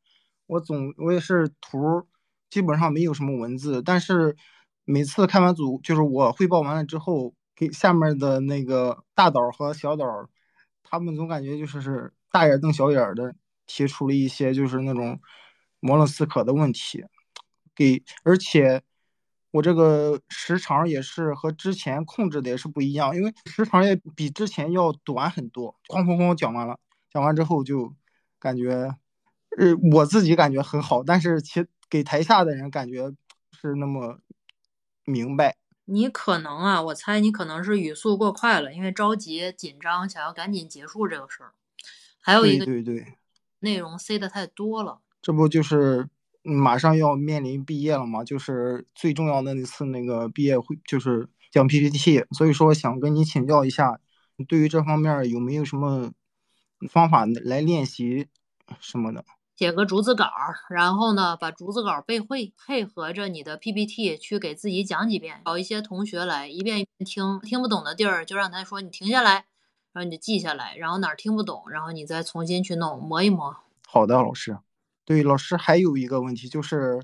[0.46, 2.08] 我总我也是图。
[2.50, 4.36] 基本上没有什么文字，但是
[4.84, 10.06] 每次开完组，就是我汇报完了之后，给下面的那个大导和小导，
[10.82, 13.34] 他们总感觉就是是大眼瞪小眼的，
[13.66, 15.20] 提出了一些就是那种
[15.80, 17.04] 模棱四可的问题，
[17.74, 18.82] 给而且
[19.50, 26.78] 我这个时长也是和之前控制的也是不一样，因为时长也比之前要短很多，哐哐哐讲完了，
[27.12, 27.94] 讲完之后就
[28.38, 28.94] 感觉，
[29.56, 31.64] 呃，我自己感觉很好，但是其。
[31.90, 33.12] 给台下的人感觉
[33.52, 34.18] 是那么
[35.04, 35.54] 明白。
[35.86, 41.52] 你可能啊，我猜你可能是语速过快了，因为着急紧张，想要赶紧结束这个事儿。
[42.20, 43.18] 还有一个，对对，
[43.60, 45.00] 内容塞的太多了。
[45.20, 46.08] 这不就是
[46.42, 48.24] 马上要面临毕业了吗？
[48.24, 52.24] 就是最重要的那次那个毕业会，就是讲 PPT。
[52.32, 54.00] 所以说想跟你请教一下，
[54.48, 56.12] 对于这方面有没有什么
[56.90, 58.28] 方法来练习
[58.80, 59.24] 什么的？
[59.56, 60.26] 写个逐字稿，
[60.68, 69.46] 然后呢，把逐字稿背会，配合着你的 PPT 去给自己讲几遍，找一些同学来一遍一遍听，听不懂的地儿就让他说你停下来，
[69.92, 73.56] 然后你就记下来，然后哪儿听不懂，然后你再重新去弄，磨一磨。
[73.86, 74.58] 好的，老师。
[75.04, 77.00] 对，老师还有一个问题就是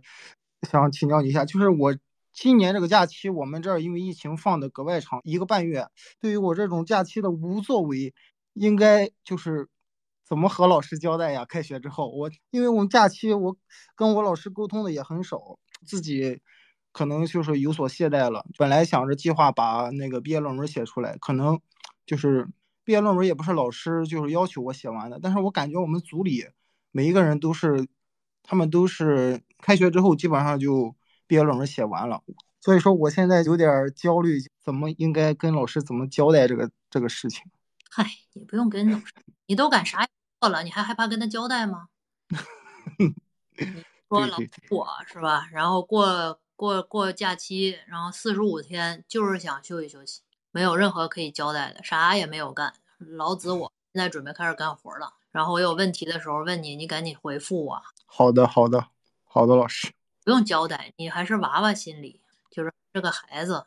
[0.69, 1.97] 想请教你一下，就是我
[2.33, 5.87] 今年这个假期，我们这儿因为疫情放的格外长，一个半月。
[6.19, 8.13] 对于我这种假期的无作为，
[8.55, 9.69] 应该就是。
[10.31, 11.45] 怎么和老师交代呀？
[11.45, 13.57] 开学之后，我因为我们假期，我
[13.97, 16.41] 跟我老师沟通的也很少，自己
[16.93, 18.47] 可能就是有所懈怠了。
[18.57, 21.61] 本来想着计划把那个毕业论文写出来，可能
[22.07, 22.49] 就是
[22.85, 26.47] 毕业论文也不是老师就是要求我写完的，但是我感觉我们组里
[26.93, 27.89] 每一个人都是，
[28.45, 30.95] 他们都是开学之后基本上就
[31.27, 32.23] 毕业论文写完了，
[32.61, 37.43] 所以说我现在有点焦虑，怎么应该跟老师怎么交代这个这个事情？
[37.91, 39.07] 嗨，你不用跟老师，
[39.47, 40.07] 你都敢啥？
[40.49, 41.89] 了，你还害怕跟他交代吗？
[44.09, 44.37] 说了
[44.71, 45.49] 我是吧？
[45.53, 52.75] 然后过过过假期，然后四十五天就是想休息休息，没有任何可以交代的，啥也没有干。
[52.99, 57.83] 老子我现在准备开始干活了，然后我有问题的时候问你，你赶紧回复我。
[58.07, 58.87] 好的，好的，
[59.25, 59.93] 好的，老师。
[60.25, 62.21] 不用交代，你还是娃娃心理，
[62.51, 63.67] 就是这个孩子，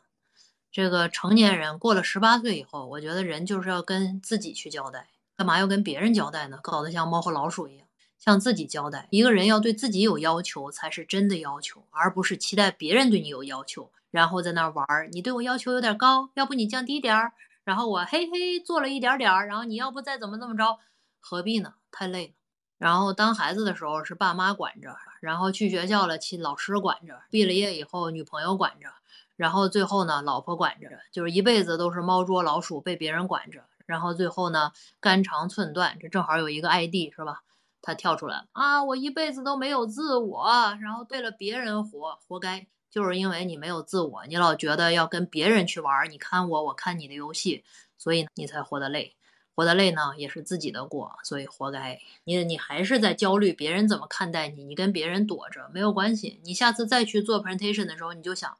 [0.70, 6.58] 这个成年人过了十八岁以后，我觉得人就是要跟自己去交代，干嘛要跟别人交代呢？
[6.62, 7.86] 搞得像猫和老鼠一样，
[8.18, 9.08] 向自己交代。
[9.10, 15.08] 一个人要对自己有要求，才是真的要求，而不是期待别人对你有要求，然后在那玩儿。
[15.10, 17.32] 你对我要求有点高，要不你降低点儿，
[17.64, 20.78] 然后我嘿嘿做了一点点儿，然后你要不再怎么怎么着，
[21.18, 21.74] 何必呢？
[21.90, 22.32] 太累了。
[22.78, 28.88] 然后当孩子的时候是爸妈管着，然后去学校了，亲老师管着，毕了业以后女朋友管着，
[29.36, 37.42] 然后最后呢老婆管着，就是一辈子都是猫捉老鼠被别人管着，然后最后呢肝肠寸断，这正好有一个 ID 是吧？
[37.82, 40.46] 他跳出来了啊，我一辈子都没有自我，
[40.80, 47.62] 然后为了别人活，活该，就是因为你没有自我，你老觉得要跟别人去玩，你看我，我看你的游戏，
[47.98, 49.16] 所以你才活得累。
[49.56, 52.00] 活得累呢，也是自己的过，所以活该。
[52.24, 56.40] 你你还是在焦虑别人怎么看待你，你跟别人躲着没有关系。
[56.42, 58.56] 你下次再去做 presentation 的时候，你就想，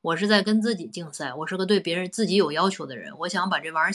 [0.00, 3.92] 我是在跟自己竞赛，我是个对别人自己有要求的人，我想把这玩意儿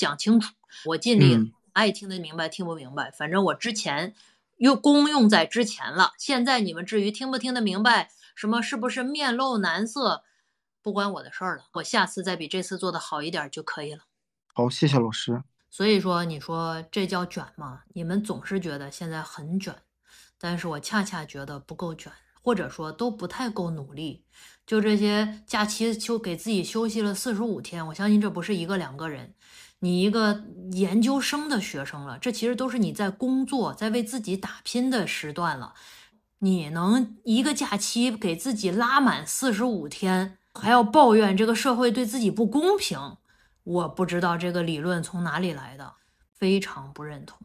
[0.00, 0.54] 讲清楚，
[0.86, 1.44] 我尽力了。
[1.74, 4.14] 爱听得明白，听不明白，反正我之前
[4.56, 6.14] 用功用在之前了。
[6.16, 10.24] 现在你们至于听不听得明白，什么是不是面露难色，
[10.80, 11.64] 不关我的事儿了。
[11.74, 14.04] 我下次再比这次做的好一点就可以了。
[14.54, 15.42] 好，谢谢老师。
[15.68, 17.82] 所以说，你说这叫卷吗？
[17.92, 19.76] 你们总是觉得现在很卷，
[20.38, 22.10] 但是我恰恰觉得不够卷，
[22.42, 24.24] 或者说都不太够努力。
[24.66, 29.34] 就这些假期就给自己休息了四十五天，我相信这不是一个两个人，
[29.80, 35.74] 你一个研究生的学生了，这其实都是你在工作、在为自己打拼的时段了。
[36.40, 43.16] 你能一个假期给自己拉满四十五天，还要抱怨这个社会对自己不公平？
[43.62, 45.94] 我不知道这个理论从哪里来的，
[46.32, 47.38] 非常不认同。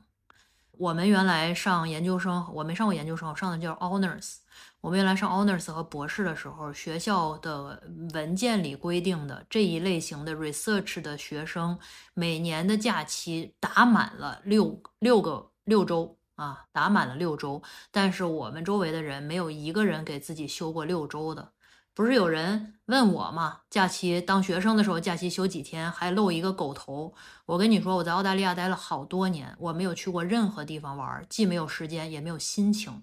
[0.72, 4.38] 我们原来上研究生，我没上过研究生，我上的叫 honors。
[4.86, 7.82] 我们原来上 honors 和博士的时候，学校的
[8.14, 11.76] 文件里规定的这一类型的 research 的学生，
[12.14, 17.60] 每年的假期打满了六六个六周啊，打满了六周。
[17.90, 21.54] 但是我们周围的人没有一个人给自己休过六周的。
[21.96, 23.62] 不是有人问我吗？
[23.72, 27.12] 假期当学生的时候，假期休几天，还露一个狗头。
[27.48, 33.02] 我跟你说，我在澳大利亚待了好多年，我没有去过任何地方玩，既没有时间，也没有心情，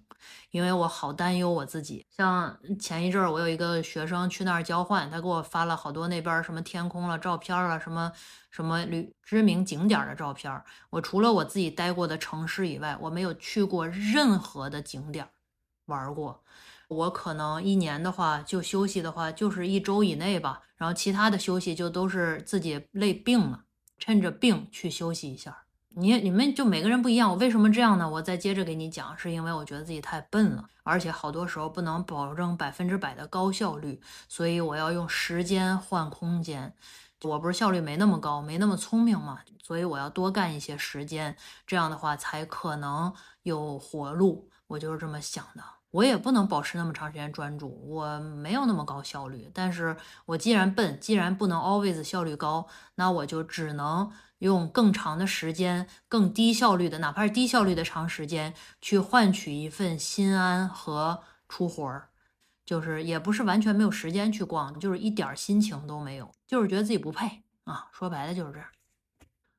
[0.50, 2.06] 因为我好担忧我自己。
[2.10, 8.12] 像前一阵儿，我有一个学生去那儿交换，他给我发了好多那边什么天空了照片了，什么
[8.50, 10.62] 什么旅知名景点的照片。
[10.90, 15.28] 我除了我自己待过的城市以外，我没有去过任何的景点
[15.86, 16.42] 玩过。
[16.88, 20.62] 我可能一年的话，就休息的话，就是一周以内吧。
[20.76, 23.64] 然后其他的休息就都是自己累病了，
[23.98, 25.64] 趁着病去休息一下。
[25.94, 27.30] 你你们就每个人不一样。
[27.30, 28.08] 我为什么这样呢？
[28.08, 36.74] 我再接着给你讲，是因为我觉得自己太笨了，而且好多时候不能保证百分之百的高效率，所以我要用时间换空间。
[37.22, 41.36] 我不是效率没那么高，没那么聪明嘛，所以我要多干一些时间，
[41.66, 43.12] 这样的话才可能
[43.42, 44.50] 有活路。
[44.66, 45.62] 我就是这么想的。
[45.92, 49.48] 我也不能保持那么长时间专注，我没有那么高效率。
[49.54, 52.66] 但是我既然笨，既然不能 always 效率高，
[52.96, 62.08] 那我就只能用更长的时间、更低效率的，哪怕是低效率的长时间，去换取一份心安和出活儿。
[62.64, 67.88] 就是也不是完全没有时间去逛，就是一点心情都没有，就是觉得自己不配啊。
[67.92, 68.68] 说白了就是这样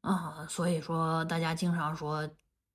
[0.02, 0.48] 啊。
[0.50, 2.28] 所以说大家经常说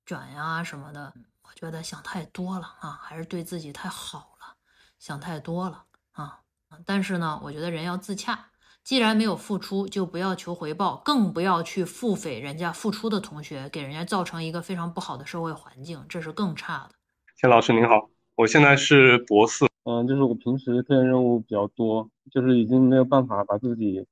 [0.05, 1.13] 卷呀什么的。
[1.55, 4.55] 觉得想太多了啊，还是对自己太好了，
[4.97, 6.39] 想太多了啊。
[6.85, 8.47] 但是呢，我觉得人要自洽，
[8.83, 16.95] 既然没有付出，就不要求回报，更不要去腹诽人家付出的同学，给人家造成一个非常不好的社会环境，这是更差的。
[17.35, 24.05] 谢老师您好，我现在是博四，嗯，就是我平时科研任务比较多，就是已经没有办法把自己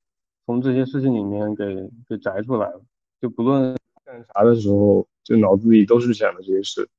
[0.46, 1.66] 从这些事情里面给
[2.08, 2.82] 给摘出来了，
[3.22, 6.90] 就不论干啥的时候，就脑子里都是想的这些事。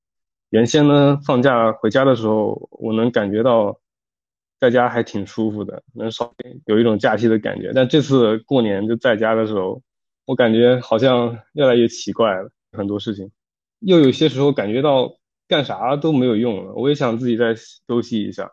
[0.50, 3.78] 原先呢，放假回家的时候，我能感觉到
[4.58, 7.72] 在家还挺舒服的，能稍微有一种假期的感觉。
[7.74, 9.82] 但这次过年就在家的时候，
[10.24, 13.30] 我感觉好像越来越奇怪了，很多事情，
[13.80, 16.72] 又有些时候感觉到干啥都没有用了。
[16.72, 17.54] 我也想自己再
[17.86, 18.50] 休息一下，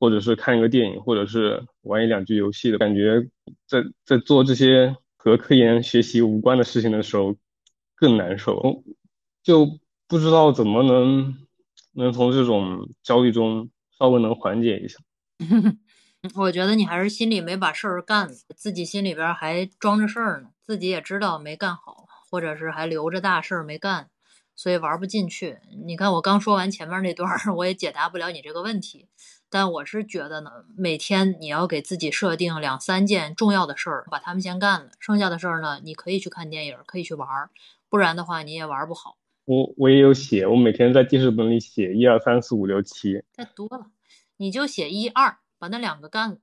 [0.00, 3.20] 或者是看一个电影，或者是玩一两局游戏的感觉，
[3.66, 7.36] 在在做这些和科研学习无关的事情的时候
[7.94, 8.82] 更难受，
[9.42, 9.78] 就。
[10.08, 11.36] 不知道怎么能
[11.92, 14.98] 能从这种焦虑中稍微能缓解一下。
[16.34, 24.08] 我觉得你还是心里没把事儿干，自己心里边还装着事儿呢，自己也知道没干好，或者是还留着大事儿没干，
[24.56, 25.58] 所以玩不进去。
[25.86, 29.06] 你看我刚说完前面那段， 我也解答不了你这个问题。
[29.50, 37.50] 但我是觉得呢，每天你要给自己设定两三件重要的事儿，把它们先干了，剩下的事儿呢，你可以去看电影，可以去玩儿，
[37.90, 39.17] 不然的话你也玩不好。
[39.48, 43.24] 我我也有写，我每天在记事本里写一二三四五六七。
[43.34, 43.86] 太多了，
[44.36, 46.36] 你就写一二，把那两个干了。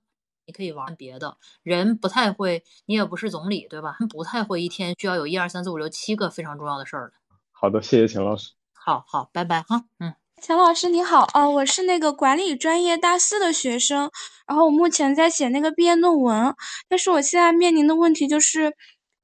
[0.47, 3.97] 你可以玩别的，人不太会，你也不是总理对吧？
[4.09, 7.13] 不太会一天需要有一二三四五六七个非常重要的事儿的。
[7.51, 8.53] 好的，谢谢钱老师。
[8.73, 10.15] 好好，拜拜哈，嗯。
[10.41, 14.11] 钱老师你好，哦，我是那个管理专业大四的学生，
[14.45, 16.53] 然后我目前在写那个毕业论文，
[16.89, 18.75] 但是我现在面临的问题就是，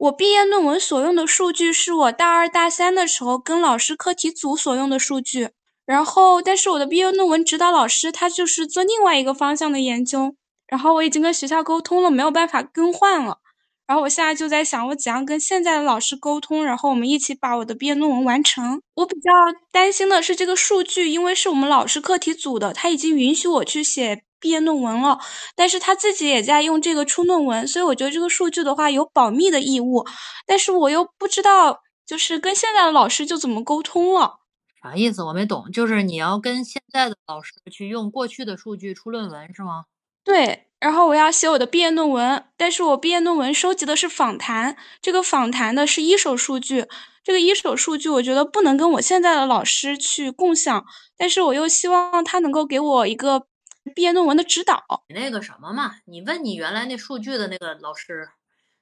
[0.01, 5.49] 我毕业论文所用的数据是我大二大三的时候跟老师课题组所用的数据，
[5.85, 10.33] 然后但是我的毕业论文指导老师他就是做另外一个方向的研究，
[10.65, 13.37] 然后我已经跟学校沟通了，没有办法更换了。
[13.85, 18.81] 然后我现在就在想，我怎样跟现在的老师沟通，然后我们一起把我的毕业论文完成。
[18.95, 19.29] 我比较
[19.71, 25.19] 担心的是这个数据，因为是我们老师课题组的，他已经允许我去写毕业论文了，
[25.55, 30.05] 但是他自己也在用这个出论文，所以我觉得这个数据的话有保密的义务，
[30.45, 34.39] 但是我又不知道，就是跟现在的老师就怎么沟通了。
[34.81, 35.23] 啥意思？
[35.23, 35.71] 我没懂。
[35.71, 39.85] 就是你要跟现在的老师去用过去的数据出论文是吗？
[40.23, 46.87] 对，然后我要写我的毕业论文，但是我毕业论文收集的是访谈，这个访谈的是一手数据，
[47.23, 50.85] 这个一手数据我觉得不能跟我现在的老师去共享，
[51.17, 53.47] 但是我又希望他能够给我一个
[53.95, 55.03] 毕业论文的指导。
[55.09, 58.29] 你那个什么嘛，你问你原来那数据的那个老师，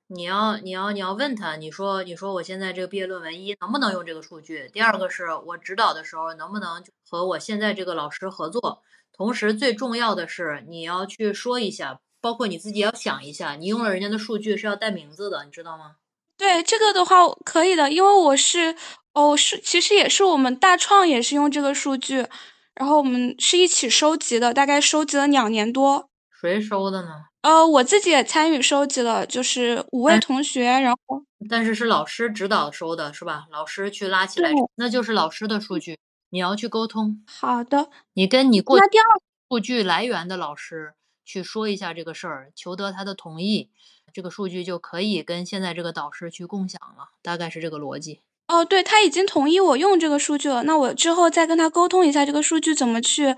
[0.07, 4.69] 你要你要你要问他，你说你说我现在这个毕业论文一能不能用这个数据？
[4.73, 8.81] 第二个是我指导的时候能不能和我现在这个老师合作？
[9.11, 15.97] 同时，最重要的是你要去说一下，包括你自己要想一下，你用了人家的数据是要带名字的，你知道吗？
[16.37, 18.77] 对这个的话可以的，因为我是
[19.11, 22.27] 哦是其实也是我们大创也是用这个数据，
[22.75, 26.09] 然后我们是一起收集的，大概收集了两年多。
[26.39, 27.25] 谁收的呢？
[27.41, 33.47] 呃，我自己也参与收集了，就是五位同学，然后但是是老师指导收的是吧？
[33.51, 35.97] 老师去拉起来，那就是老师的数据，
[36.29, 37.23] 你要去沟通。
[37.27, 39.05] 好的，你跟你过那第二
[39.49, 40.93] 数据来源的老师
[41.25, 43.69] 去说一下这个事儿，求得他的同意，
[44.13, 48.21] 这个数据就可以跟现在这个导师去共享了，大概是这个逻辑。
[48.49, 53.35] 哦，对，他已经同意我用这个数据了，那我之后再跟他沟通一下这个数据怎么去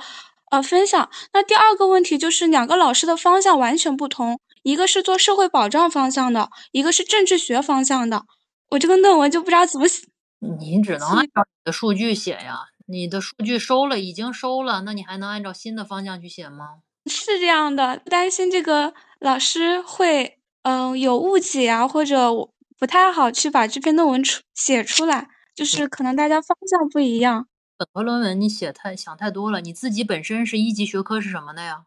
[0.51, 1.09] 呃分享。
[1.33, 8.23] 那第二个问题就是两个老师的方向完全不同，一个是做社会保障方向的，一个是政治学方向的，
[8.69, 10.07] 我这个论文就不知道怎么写。
[10.39, 16.79] 你只能按照你的数据写呀，你的数据收了，已经收了，那你还能按照新的方向去写吗？
[17.05, 27.45] 是这样的，担心这个老师会嗯、呃有误解啊，或者我不太好去把这篇论文出写出来，就是可能大家方向不一样。
[27.77, 31.83] 本科论文你写太想太多了，你自己本身是一级学科是什么的呀？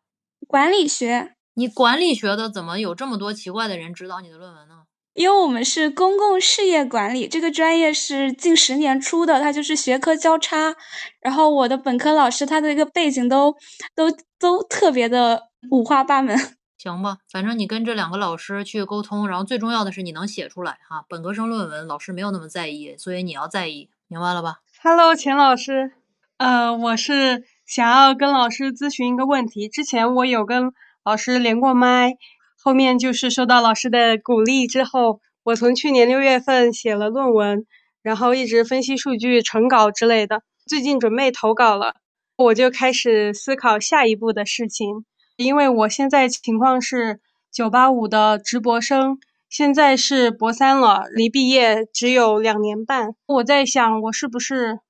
[0.47, 4.84] 管理学，你管理学的怎么有这么多奇怪的人指导你的论文呢？
[5.14, 10.76] 因为我们是公共事业管理，这个专业是近十年出的，它就是学科交叉。
[11.20, 13.57] 然后我的本科老师他的一个背景都
[13.97, 16.53] 都都特别的五花八门。
[16.85, 21.07] 行吧，反正你跟这两个老师去沟通，然后最重要的是你能写出来哈。
[21.09, 25.93] 本科生论文老师没有那么在意，所以你要在意，明白了吧？Hello，钱老师，
[26.37, 29.66] 呃，我是想要跟老师咨询一个问题。
[29.66, 32.18] 之前我有跟老师连过麦，
[32.62, 37.64] 后面就是受到老师的鼓励之后，我从去年六月份写了论文，
[38.03, 40.43] 然后一直分析数据、成稿之类的。
[40.66, 41.95] 最近准备投稿了，
[42.37, 45.07] 我就开始思考下一步的事情。
[45.37, 47.20] 因为我现在情况是
[47.51, 49.18] 九八五的直博生，
[49.49, 53.14] 现在是博三了，离毕业只有两年半。
[53.26, 54.80] 我在想，我是不是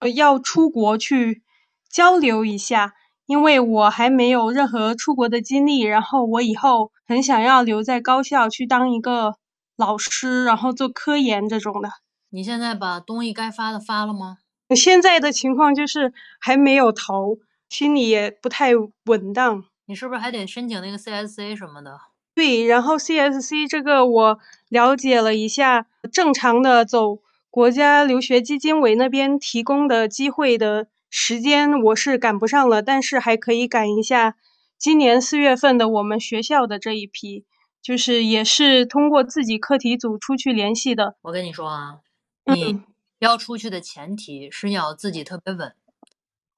[0.00, 1.42] 呃要出国去
[1.88, 2.94] 交流一下？
[3.26, 9.36] 因为我还没有任何出国的经历，然后我以后很想要留在高校去当一个
[9.76, 11.88] 老师，然后做科研这种的。
[12.30, 14.38] 你现在把东西该发的发了吗？
[14.74, 17.38] 现在的情况就是还没有投，
[17.68, 18.72] 心里也不太
[19.04, 19.64] 稳当。
[19.86, 22.00] 你是不是还得申请那个 CSC 什么的？
[22.34, 27.18] 对，然后 CSC 这个我了解了一下，正常的走
[27.50, 34.36] 国家留学基金委那边提供的机会的时间我是赶不上了，但是还可以赶一下
[34.78, 37.44] 今年四月份的我们学校的这一批，
[37.82, 41.16] 就是也是通过自己课题组出去联系的。
[41.20, 41.98] 我跟你说啊，
[42.46, 42.84] 你嗯
[43.18, 45.74] 要出去的前提是要自己特别稳，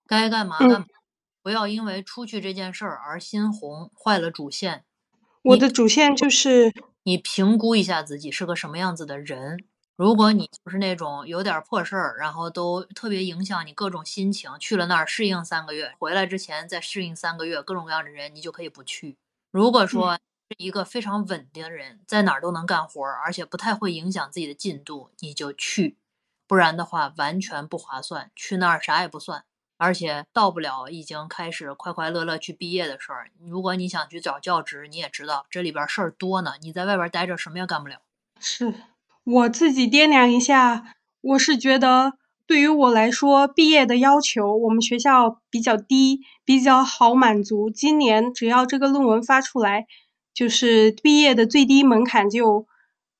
[0.07, 0.87] 该干嘛嗯干嘛，
[1.45, 4.87] 不要因为出去这件事儿而心红，坏了主线。
[5.43, 6.73] 我的主线就是
[7.03, 9.63] 你评估一下自己是个什么样子的人，
[9.95, 19.19] 如果你就是那种有点破事儿，然后都特别影响你各种心情，去了那儿适应三个月，回来之前再适应三个月，各种各样的人，你就可以不去。
[19.51, 20.15] 如果说
[20.49, 25.99] 是一个非常稳定的人，在哪儿都能干活，而且不太会影响自己的进度，你就去。
[26.47, 28.31] 不然的话，完全不划算。
[28.35, 29.45] 去那儿啥也不算，
[29.85, 33.31] 而且到不了已经开始快快乐乐去毕业的事儿。
[33.39, 36.53] 如果你想去找教职，你也知道这里边事儿多呢。
[36.63, 37.99] 你在外边待着，什么也干不了。
[38.41, 38.73] 是。
[39.25, 42.15] 我自己掂量一下，我是觉得
[42.47, 47.69] 对于我来说，毕业的要求我们学校比较低，比较好满足。
[47.69, 49.87] 今年只要这个论文发出来，
[50.33, 52.67] 就是毕业的最低门槛就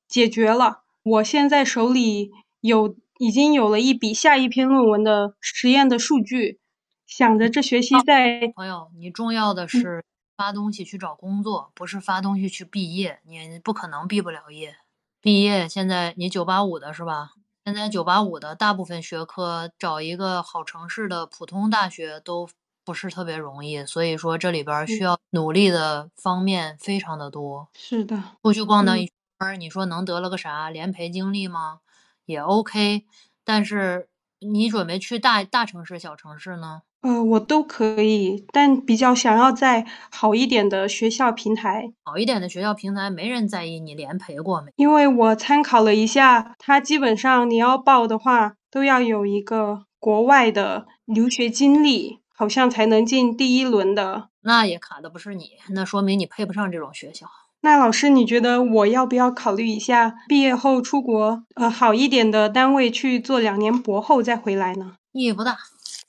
[0.09, 0.81] 解决了。
[1.03, 6.59] 我现在手里有已经有了一笔下一篇论文的实验的数据，
[7.07, 10.05] 想着这学期在朋友，你重要的是
[10.37, 14.77] 发东西去找工作，不是发东西去毕业，你不可能毕不了业。
[15.21, 17.31] 毕业现在你九八五的是吧？
[17.65, 22.49] 现在九八五的大部分学科找一个好城市的普通大学都
[22.85, 27.69] 不是特别容易，所以说这里边需要努力的方面非常的多。
[27.75, 29.07] 是的，出去逛荡一
[29.41, 30.69] 圈，你说能得了个啥？
[30.69, 31.81] 联培经历吗？
[32.27, 33.05] 也 OK，
[33.45, 34.09] 但是
[34.41, 36.83] 你准备去大大城市、小城市呢？
[37.03, 41.93] 呃，我都可以，但比较想要在好一点的学校平台。
[42.03, 44.73] 好一点的学校平台，没人在意你联培过没？
[44.77, 54.31] 因为我参考了一下，它基本上你要报的话，都要有一个国外的留学经历，好像才能进第一轮的。
[54.41, 57.27] 那也卡的不是你，那说明你配不上这种学校。
[57.65, 64.97] 那老师，你觉得我要不要考虑一下，毕业后出国，呃，好一点的单位去做两年博后再回来呢？
[65.13, 65.57] 意义不大。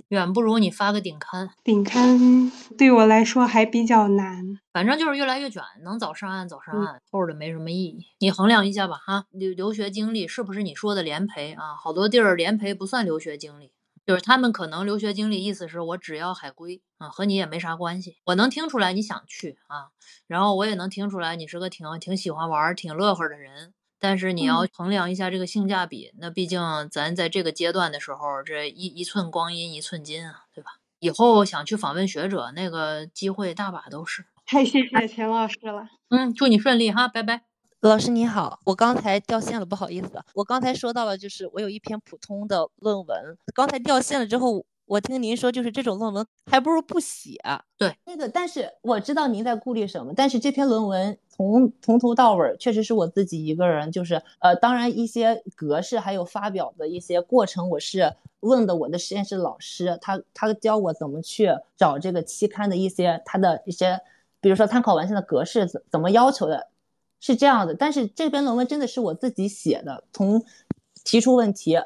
[0.09, 4.59] 远不如你发个顶刊，顶刊对我来说还比较难。
[4.73, 7.99] 反正就是越来越卷，能早上岸早上岸，后的没什么意义。
[8.19, 11.73] 你衡量一下吧，哈，留留学经历是不是你说的联培啊？
[11.81, 13.71] 好多地儿联培不算留学经历，
[14.05, 18.17] 就是他们可能留学经历意思是我只要海归啊，和你也没啥关系。
[18.25, 19.87] 我能听出来你想去啊，
[20.27, 23.73] 然后我也能听出来你是个挺挺喜欢玩、挺乐呵的人。
[23.97, 30.73] 但是你要衡量一下这个性价比，那毕竟咱在这个阶段的时候，这一一寸光阴一寸金啊，对吧？
[30.99, 34.25] 以后想去访问学者，那个机会大把都是。
[34.45, 37.54] 太谢谢钱老师了，嗯，祝你顺利哈，拜拜。
[37.81, 44.65] 老师你好，我刚才掉线了，不好意思，我刚才说到了，就是我有一篇普通的论文，刚才掉线了之后。
[44.87, 47.39] 我听您说，就是这种论文还不如不写。
[47.75, 50.13] 对，那个，但是我知道您在顾虑什么。
[50.15, 63.99] 但是这篇论文从从头到尾，确实是我自己一个人，就是呃，当然一些格式还有发表的一些过程，我是问的我的实验室老师，他他教我怎么去找这个期刊的一些他的一些，
[64.39, 66.67] 比如说参考文献的格式怎怎么要求的，
[67.25, 67.73] 是这样的。
[67.73, 70.43] 但是这篇论文真的是我自己写的，从
[71.03, 71.77] 提出问题。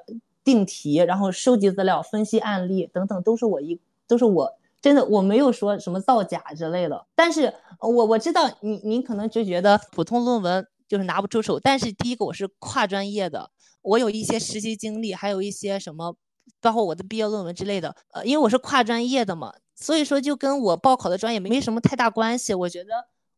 [0.42, 7.06] 定题，然后收集资料、分析案例等等，都是我一都是我真的我没有说什么造假之类的。
[7.14, 11.60] 但是我我知道你您可能就觉得普通论文就是拿不出手。
[11.60, 13.52] 但是第一个我是跨专业的，
[13.84, 16.16] 我有一些实习经历，还有一些什么，
[16.60, 17.96] 包括我的毕业论文之类的。
[18.14, 22.56] 呃，因为我是跨专业的嘛，所以说就跟我报考的专业没什么太大关系。
[22.56, 22.90] 我觉得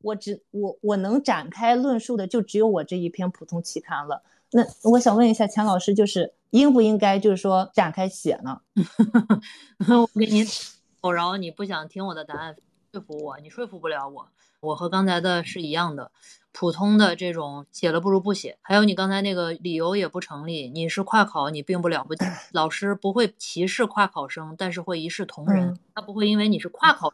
[0.04, 4.24] 我只我我能展开论述的就只有我这一篇普通期刊了。
[4.52, 8.62] 那我想问一下钱老师，就是应不应该就是说展开写呢？
[9.88, 10.44] 我给你
[11.00, 12.56] 否饶你不想听我的答案，
[12.92, 14.28] 说服我，你说服不了我。
[14.60, 16.12] 我和刚才的是一样的，
[16.52, 18.58] 普通的这种写了不如不写。
[18.62, 25.80] 还有你刚才那个理由也不成立，你是跨考，你并不了不起，老师不会歧视跨考生，但是会一视同仁。
[25.96, 27.12] 他不会因为你是跨考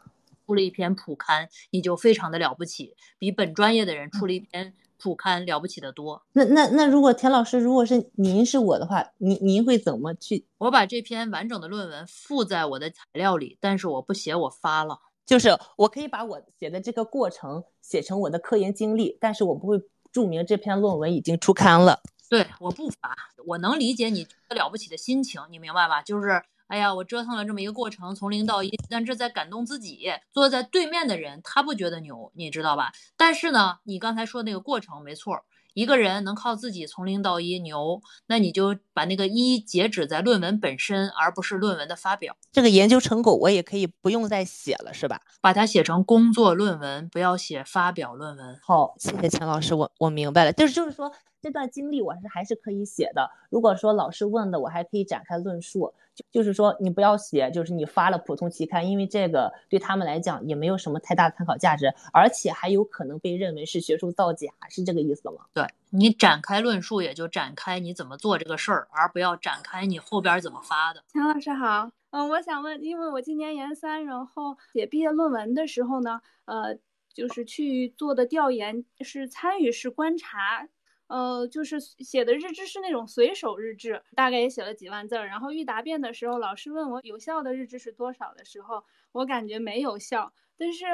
[0.47, 4.73] 出了一篇普刊，你就非常的了不起，比本专业的人出了一篇。
[4.99, 10.47] 普刊了不起的多，那那那如果田老师，如果是您是我的话，您您会怎么去？
[10.57, 14.99] 我把这篇完整的论文附在我的材料里，但是我不写，我发了。
[15.23, 19.79] 就是我可以把我写的这个过程写成我的科研经历，但是我不会
[20.11, 22.01] 注明这篇论文已经出刊了。
[22.27, 23.15] 对，我不发。
[23.45, 26.01] 我能理解你了不起的心情，你明白吧？
[26.01, 26.41] 就是。
[26.67, 30.11] 哎呀，我折腾了这么一个过程，从零到一，但这在感动自己。
[30.31, 32.91] 坐在对面的人，他不觉得牛，你知道吧？
[33.15, 35.39] 但是呢，你刚才说那个过程没错，
[35.73, 42.35] 一个人能靠自己从零到一牛，那你就把那个一截止在论文本身，而不是论文的发表。
[42.51, 45.21] 这个研究成果我也可以不用再写了，是吧？
[45.41, 48.59] 把它写成工作论文，不要写发表论文。
[48.61, 51.11] 好，谢谢钱老师，我我明白了，就是就是说。
[51.41, 53.29] 这段经历我是还是可以写的。
[53.49, 55.93] 如果说老师问的，我还可以展开论述。
[56.15, 65.45] 就就是说，你不要写，就是你发了普通期刊，因为这个对他们来讲也没有什么太大的参考价值，而且还有可能被认为是学术造假，是这个意思吗？
[65.53, 71.03] 对你展开论述，也就展开你怎么做这个事儿，而不要展开你后边怎么发的。
[71.07, 76.75] 钱老师好，嗯，我想问，因为我今年研三，然后写毕业论文的时候呢，呃，
[77.13, 80.67] 就是去做的调研是参与式观察。
[81.07, 85.25] 呃，就是写的日志是那种随手日志，大概也写了几万字儿。
[85.25, 88.83] 然后预答辩的时候，老师问我有效的日志是多少的时候，
[89.13, 90.33] 我感觉没有效。
[90.59, 90.85] 但是，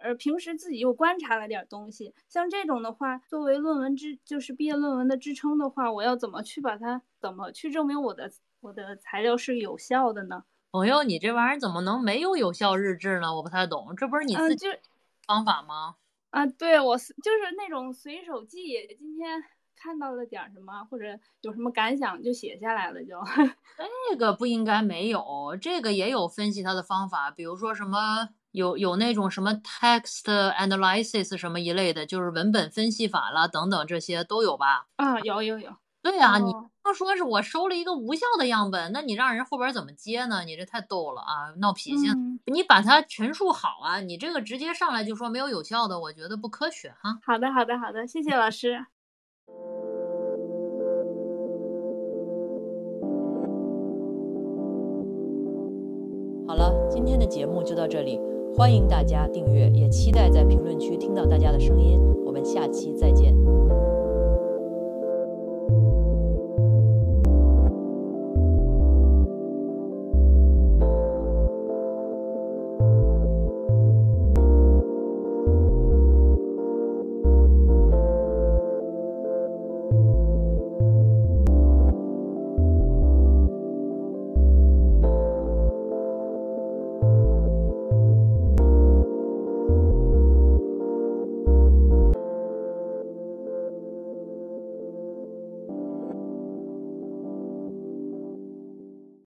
[0.00, 10.44] 呃，平时自己又观察了点东西，像这种的话，作为论文支，就是毕业论文的支撑的话，我要怎么去把它，怎么去证明我的我的材料是有效的呢？
[10.72, 13.36] 朋友，你这玩意儿怎么能没有有效日志呢？
[13.36, 14.66] 我不太懂，这不是你自己
[15.26, 15.96] 方法吗？
[16.30, 19.44] 啊，对我就是那种随手记，今天。
[19.82, 23.18] 看到了点什么，或者有什么感想就写下来了，就
[24.10, 34.86] 这个不应该没有，这个也有分析它的方法，比如说什么有有那种什么 text analysis 什么一类的，就是文本分析法啦等等这些都有吧？
[34.96, 35.74] 啊，有有有。
[36.02, 36.50] 对啊，你
[36.84, 40.44] 要说是我收了一个无效的样本，那你让人后边怎么接呢？
[40.44, 42.06] 你这太逗了啊，闹脾气！
[42.46, 47.18] 你把它陈述好啊，你这个直接上来就说没有有效的，我觉得不科学哈。
[47.22, 48.86] 好的，好的，好的，谢谢老师。
[56.46, 58.20] 好了，今天的节目就到这里，
[58.56, 62.00] 欢迎大家订阅，也期待在评论区听到大家的声音。
[62.26, 63.34] 我们下期再见。